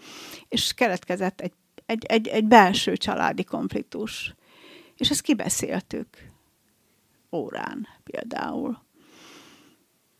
és 0.49 0.73
keletkezett 0.73 1.41
egy, 1.41 1.53
egy, 1.87 2.05
egy, 2.05 2.29
egy 2.29 2.45
belső 2.45 2.97
családi 2.97 3.45
konfliktus. 3.45 4.35
És 4.97 5.11
ezt 5.11 5.23
kibeszéltük 5.23 6.34
órán 7.35 7.89
például. 8.05 8.83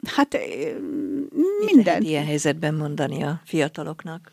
Hát 0.07 0.39
minden. 1.65 1.85
Lehet 1.85 2.03
ilyen 2.03 2.25
helyzetben 2.25 2.75
mondani 2.75 3.23
a 3.23 3.41
fiataloknak? 3.45 4.33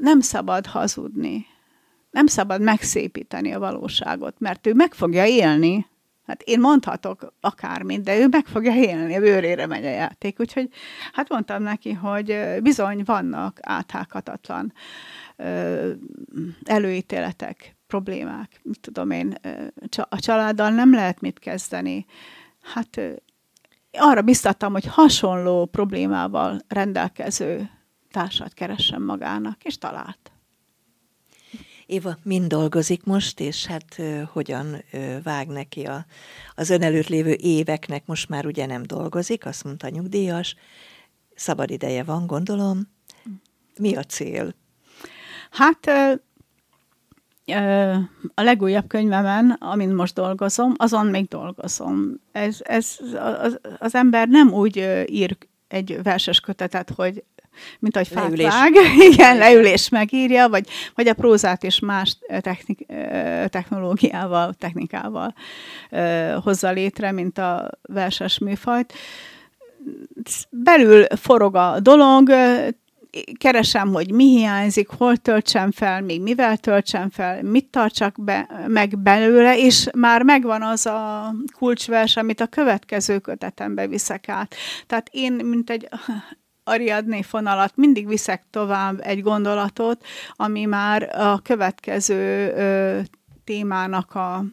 Nem 0.00 0.20
szabad 0.20 0.66
hazudni. 0.66 1.46
Nem 2.10 2.26
szabad 2.26 2.60
megszépíteni 2.60 3.52
a 3.52 3.58
valóságot, 3.58 4.40
mert 4.40 4.66
ő 4.66 4.74
meg 4.74 4.94
fogja 4.94 5.26
élni. 5.26 5.86
Hát 6.26 6.42
én 6.42 6.60
mondhatok 6.60 7.32
akármit, 7.40 8.02
de 8.02 8.18
ő 8.18 8.26
meg 8.28 8.46
fogja 8.46 8.74
élni, 8.74 9.14
a 9.14 9.20
bőrére 9.20 9.66
megy 9.66 9.84
a 9.84 9.90
játék. 9.90 10.40
Úgyhogy 10.40 10.70
hát 11.12 11.28
mondtam 11.28 11.62
neki, 11.62 11.92
hogy 11.92 12.38
bizony 12.62 13.02
vannak 13.04 13.58
áthághatatlan 13.62 14.72
előítéletek, 16.64 17.75
problémák, 17.86 18.60
mit 18.62 18.80
tudom 18.80 19.10
én, 19.10 19.38
a 20.08 20.18
családdal 20.18 20.70
nem 20.70 20.94
lehet 20.94 21.20
mit 21.20 21.38
kezdeni. 21.38 22.06
Hát 22.62 23.00
arra 23.92 24.22
biztattam, 24.22 24.72
hogy 24.72 24.86
hasonló 24.86 25.66
problémával 25.66 26.60
rendelkező 26.68 27.70
társat 28.10 28.54
keressen 28.54 29.02
magának, 29.02 29.64
és 29.64 29.78
talált. 29.78 30.30
Éva 31.86 32.16
mind 32.22 32.46
dolgozik 32.46 33.04
most, 33.04 33.40
és 33.40 33.66
hát 33.66 33.94
ö, 33.98 34.22
hogyan 34.32 34.82
ö, 34.92 35.16
vág 35.22 35.48
neki 35.48 35.84
a, 35.84 36.06
az 36.54 36.70
ön 36.70 36.82
előtt 36.82 37.06
lévő 37.06 37.36
éveknek, 37.40 38.06
most 38.06 38.28
már 38.28 38.46
ugye 38.46 38.66
nem 38.66 38.82
dolgozik, 38.82 39.46
azt 39.46 39.64
mondta 39.64 39.88
nyugdíjas, 39.88 40.56
szabad 41.34 41.70
ideje 41.70 42.02
van, 42.02 42.26
gondolom. 42.26 42.88
Mi 43.78 43.96
a 43.96 44.02
cél? 44.02 44.54
Hát 45.50 45.90
a 48.34 48.42
legújabb 48.42 48.86
könyvemen, 48.86 49.50
amin 49.50 49.90
most 49.90 50.14
dolgozom, 50.14 50.74
azon 50.76 51.06
még 51.06 51.28
dolgozom. 51.28 52.20
Ez, 52.32 52.58
ez 52.62 52.96
az, 53.42 53.60
az 53.78 53.94
ember 53.94 54.28
nem 54.28 54.52
úgy 54.52 55.04
ír 55.06 55.36
egy 55.68 56.02
verses 56.02 56.40
kötetet, 56.40 56.90
hogy 56.96 57.24
mint 57.78 57.96
ahogy 57.96 58.08
fát 58.08 58.42
vág, 58.42 58.72
igen, 59.12 59.36
leülés 59.36 59.88
megírja, 59.88 60.48
vagy, 60.48 60.68
vagy 60.94 61.08
a 61.08 61.14
prózát 61.14 61.62
is 61.62 61.78
más 61.78 62.18
technik, 62.40 62.86
technológiával, 63.48 64.54
technikával 64.54 65.34
hozza 66.42 66.70
létre, 66.70 67.12
mint 67.12 67.38
a 67.38 67.70
verses 67.82 68.38
műfajt. 68.38 68.92
Belül 70.50 71.04
forog 71.04 71.54
a 71.54 71.80
dolog, 71.80 72.30
keresem, 73.38 73.92
hogy 73.92 74.12
mi 74.12 74.24
hiányzik, 74.24 74.88
hol 74.88 75.16
töltsem 75.16 75.70
fel, 75.70 76.00
még 76.00 76.22
mivel 76.22 76.56
töltsem 76.56 77.10
fel, 77.10 77.42
mit 77.42 77.66
tartsak 77.66 78.14
be, 78.24 78.64
meg 78.66 78.98
belőle, 78.98 79.58
és 79.58 79.88
már 79.96 80.22
megvan 80.22 80.62
az 80.62 80.86
a 80.86 81.32
kulcsvers, 81.58 82.16
amit 82.16 82.40
a 82.40 82.46
következő 82.46 83.18
kötetembe 83.18 83.86
viszek 83.86 84.28
át. 84.28 84.54
Tehát 84.86 85.08
én, 85.12 85.32
mint 85.32 85.70
egy 85.70 85.88
Ariadné 86.68 87.22
fonalat 87.22 87.76
mindig 87.76 88.08
viszek 88.08 88.44
tovább 88.50 89.00
egy 89.00 89.22
gondolatot, 89.22 90.04
ami 90.32 90.64
már 90.64 91.18
a 91.18 91.38
következő 91.38 92.52
ö, 92.56 93.00
témának 93.44 94.14
a, 94.14 94.44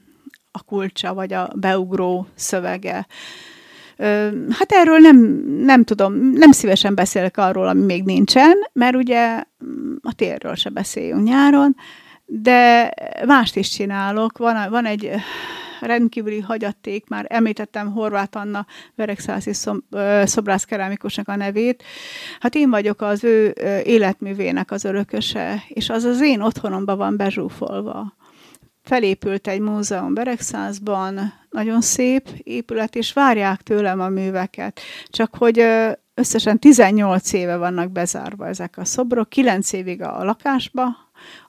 a 0.51 0.63
kulcsa, 0.65 1.13
vagy 1.13 1.33
a 1.33 1.49
beugró 1.55 2.27
szövege. 2.35 3.07
Hát 4.49 4.71
erről 4.71 4.97
nem, 4.97 5.17
nem 5.59 5.83
tudom, 5.83 6.13
nem 6.15 6.51
szívesen 6.51 6.95
beszélek 6.95 7.37
arról, 7.37 7.67
ami 7.67 7.83
még 7.83 8.03
nincsen, 8.03 8.57
mert 8.73 8.95
ugye 8.95 9.35
mm, 9.35 9.95
a 10.01 10.13
térről 10.13 10.55
se 10.55 10.69
beszéljünk 10.69 11.23
nyáron, 11.23 11.75
de 12.25 12.93
mást 13.25 13.55
is 13.55 13.69
csinálok. 13.69 14.37
Van, 14.37 14.69
van 14.69 14.85
egy 14.85 15.09
rendkívüli 15.81 16.39
hagyaték, 16.39 17.07
már 17.07 17.25
említettem 17.29 17.91
Horváth 17.91 18.37
Anna 18.37 18.65
Veregszászi 18.95 19.51
szobrászkerámikusnak 20.23 21.27
a 21.27 21.35
nevét. 21.35 21.83
Hát 22.39 22.55
én 22.55 22.69
vagyok 22.69 23.01
az 23.01 23.23
ő 23.23 23.53
életművének 23.83 24.71
az 24.71 24.85
örököse, 24.85 25.63
és 25.67 25.89
az 25.89 26.03
az 26.03 26.21
én 26.21 26.41
otthonomban 26.41 26.97
van 26.97 27.17
bezsúfolva 27.17 28.13
felépült 28.83 29.47
egy 29.47 29.59
múzeum 29.59 30.13
Beregszázban, 30.13 31.33
nagyon 31.49 31.81
szép 31.81 32.29
épület, 32.43 32.95
és 32.95 33.13
várják 33.13 33.61
tőlem 33.61 33.99
a 33.99 34.09
műveket. 34.09 34.79
Csak 35.07 35.35
hogy 35.35 35.65
összesen 36.13 36.59
18 36.59 37.33
éve 37.33 37.57
vannak 37.57 37.91
bezárva 37.91 38.47
ezek 38.47 38.77
a 38.77 38.85
szobrok, 38.85 39.29
9 39.29 39.73
évig 39.73 40.01
a 40.01 40.23
lakásba, 40.23 40.85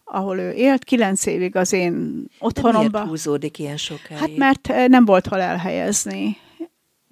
ahol 0.05 0.39
ő 0.39 0.51
élt, 0.51 0.85
9 0.85 1.27
évig 1.27 1.57
az 1.57 1.73
én 1.73 2.25
otthonomban. 2.39 2.91
De 2.91 2.99
miért 2.99 3.09
húzódik 3.09 3.59
ilyen 3.59 3.77
sokáig? 3.77 4.21
Hát 4.21 4.37
mert 4.37 4.89
nem 4.89 5.05
volt 5.05 5.27
hol 5.27 5.41
elhelyezni. 5.41 6.37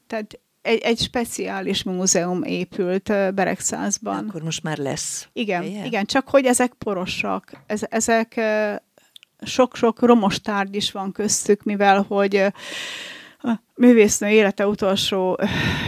Tehát 0.06 0.40
egy, 0.62 0.78
egy 0.78 0.98
speciális 0.98 1.82
múzeum 1.82 2.42
épült 2.42 3.34
Beregszázban. 3.34 4.28
Akkor 4.28 4.42
most 4.42 4.62
már 4.62 4.78
lesz. 4.78 5.28
Igen, 5.32 5.62
igen, 5.62 6.04
csak 6.04 6.28
hogy 6.28 6.44
ezek 6.44 6.72
porosak. 6.72 7.52
Ez, 7.66 7.80
ezek 7.88 8.40
sok-sok 9.44 10.00
romos 10.00 10.40
tárgy 10.40 10.76
is 10.76 10.92
van 10.92 11.12
köztük, 11.12 11.62
mivel 11.62 12.04
hogy 12.08 12.36
a 13.44 13.60
művésznő 13.74 14.28
élete 14.28 14.66
utolsó 14.66 15.38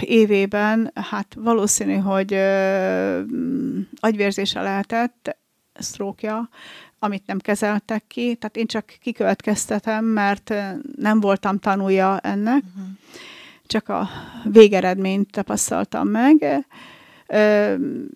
évében, 0.00 0.90
hát 0.94 1.34
valószínű, 1.36 1.94
hogy 1.94 2.34
agyvérzése 4.00 4.60
lehetett, 4.60 5.36
sztrókja, 5.74 6.48
amit 6.98 7.26
nem 7.26 7.38
kezeltek 7.38 8.04
ki, 8.06 8.34
tehát 8.34 8.56
én 8.56 8.66
csak 8.66 8.84
kikövetkeztetem, 9.00 10.04
mert 10.04 10.54
nem 10.96 11.20
voltam 11.20 11.58
tanulja 11.58 12.18
ennek, 12.18 12.62
uh-huh. 12.68 12.92
csak 13.66 13.88
a 13.88 14.08
végeredményt 14.44 15.30
tapasztaltam 15.30 16.08
meg. 16.08 16.66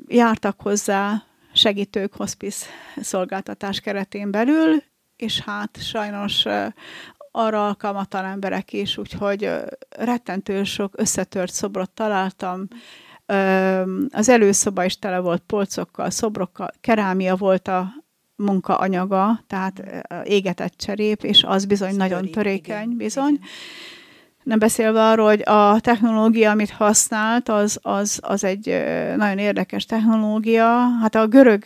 Jártak 0.06 0.60
hozzá 0.60 1.22
segítők 1.52 2.14
hospice 2.14 2.66
szolgáltatás 3.00 3.80
keretén 3.80 4.30
belül, 4.30 4.82
és 5.18 5.40
hát 5.40 5.78
sajnos 5.82 6.44
arra 7.30 7.66
alkalmatlan 7.66 8.24
emberek 8.24 8.72
is, 8.72 8.98
úgyhogy 8.98 9.50
rettentő 9.88 10.64
sok 10.64 10.92
összetört 10.96 11.52
szobrot 11.52 11.90
találtam. 11.90 12.68
Az 14.10 14.28
előszoba 14.28 14.84
is 14.84 14.98
tele 14.98 15.18
volt 15.18 15.42
polcokkal, 15.46 16.10
szobrokkal, 16.10 16.70
kerámia 16.80 17.36
volt 17.36 17.68
a 17.68 17.88
munka 18.36 18.76
anyaga, 18.76 19.40
tehát 19.46 19.82
égetett 20.24 20.76
cserép, 20.76 21.22
és 21.22 21.42
az 21.42 21.64
bizony 21.64 21.88
Ez 21.88 21.96
nagyon 21.96 22.30
törékeny, 22.30 22.82
igen, 22.82 22.96
bizony. 22.96 23.32
Igen. 23.32 23.46
Nem 24.48 24.58
beszélve 24.58 25.02
arról, 25.04 25.26
hogy 25.26 25.42
a 25.44 25.80
technológia, 25.80 26.50
amit 26.50 26.70
használt, 26.70 27.48
az, 27.48 27.78
az, 27.82 28.18
az 28.22 28.44
egy 28.44 28.84
nagyon 29.16 29.38
érdekes 29.38 29.84
technológia. 29.84 30.88
Hát 31.00 31.14
a 31.14 31.26
görög 31.26 31.64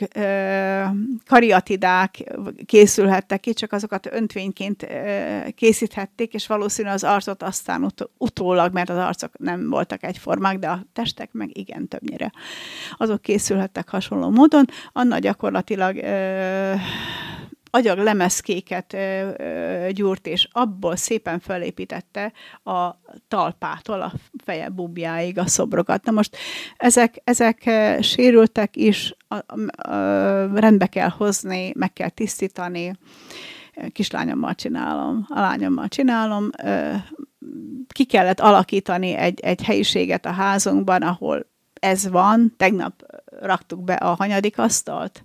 kariatidák 1.27 2.33
készülhettek 2.67 3.41
ki, 3.41 3.53
csak 3.53 3.73
azokat 3.73 4.09
öntvényként 4.13 4.87
készíthették, 5.55 6.35
és 6.35 6.47
valószínű 6.47 6.89
az 6.89 7.05
arcot 7.05 7.43
aztán 7.43 7.85
ut- 7.85 8.11
utólag, 8.19 8.73
mert 8.73 8.91
az 8.91 8.97
arcok 8.97 9.39
nem 9.39 9.71
voltak 9.71 10.03
egyformák, 10.03 10.59
de 10.59 10.69
a 10.69 10.83
testek 10.93 11.29
meg 11.33 11.59
igen 11.59 11.89
többnyire. 11.89 12.33
Azok 12.97 13.23
készülhettek 13.23 13.89
hasonló 13.89 14.31
módon. 14.31 14.65
Anna 14.93 15.19
gyakorlatilag 15.19 15.97
agyag 17.75 17.99
lemezkéket 17.99 18.97
gyúrt, 19.91 20.27
és 20.27 20.49
abból 20.53 20.97
szépen 20.97 21.39
felépítette 21.39 22.33
a 22.65 22.91
talpától 23.29 24.03
a 24.03 24.13
feje 24.45 24.69
bubjáig 24.69 25.39
a 25.39 25.47
szobrokat. 25.47 26.05
Na 26.05 26.13
most 26.13 26.37
ezek, 26.77 27.21
ezek 27.25 27.71
sérültek 28.01 28.77
is, 28.77 29.15
a, 29.29 29.35
a, 29.35 29.89
a, 29.91 30.59
rendbe 30.59 30.87
kell 30.87 31.09
hozni, 31.09 31.73
meg 31.77 31.93
kell 31.93 32.09
tisztítani, 32.09 32.99
kislányommal 33.93 34.55
csinálom, 34.55 35.27
a 35.29 35.41
lányommal 35.41 35.89
csinálom, 35.89 36.51
ki 37.93 38.05
kellett 38.05 38.41
alakítani 38.41 39.13
egy, 39.13 39.41
egy 39.41 39.63
helyiséget 39.63 40.27
a 40.27 40.31
házunkban, 40.31 41.03
ahol 41.03 41.47
ez 41.81 42.09
van, 42.09 42.55
tegnap 42.57 43.03
raktuk 43.41 43.85
be 43.85 43.95
a 43.95 44.15
hanyadik 44.15 44.59
asztalt, 44.59 45.25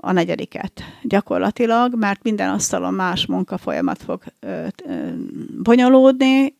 a 0.00 0.12
negyediket 0.12 0.82
gyakorlatilag, 1.02 1.94
mert 1.96 2.22
minden 2.22 2.50
asztalon 2.50 2.94
más 2.94 3.26
munkafolyamat 3.26 4.02
fog 4.02 4.22
ö, 4.40 4.66
ö, 4.86 5.08
bonyolódni, 5.62 6.56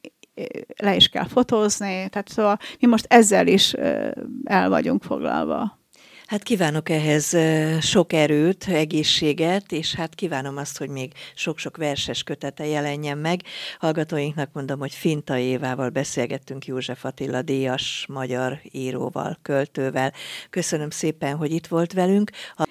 le 0.77 0.97
is 0.97 1.09
kell 1.09 1.27
fotózni, 1.27 2.09
tehát 2.11 2.29
szóval 2.29 2.59
mi 2.81 2.87
most 2.87 3.07
ezzel 3.09 3.47
is 3.47 3.75
ö, 3.75 4.11
el 4.45 4.69
vagyunk 4.69 5.03
foglalva. 5.03 5.83
Hát 6.27 6.43
kívánok 6.43 6.89
ehhez 6.89 7.37
sok 7.81 8.13
erőt, 8.13 8.65
egészséget, 8.69 9.73
és 9.73 9.95
hát 9.95 10.15
kívánom 10.15 10.57
azt, 10.57 10.79
hogy 10.79 10.89
még 10.89 11.13
sok-sok 11.35 11.77
verses 11.77 12.23
kötete 12.23 12.67
jelenjen 12.67 13.19
meg. 13.19 13.41
Hallgatóinknak 13.79 14.53
mondom, 14.53 14.79
hogy 14.79 14.95
Finta 14.95 15.37
Évával 15.37 15.89
beszélgettünk 15.89 16.67
József 16.67 17.05
Attila 17.05 17.43
díjas 17.43 18.07
magyar 18.09 18.61
íróval, 18.71 19.39
költővel. 19.43 20.13
Köszönöm 20.51 20.91
szépen, 20.91 21.37
hogy 21.37 21.53
itt 21.53 21.67
volt 21.67 21.93
velünk. 21.93 22.31
A 22.57 22.64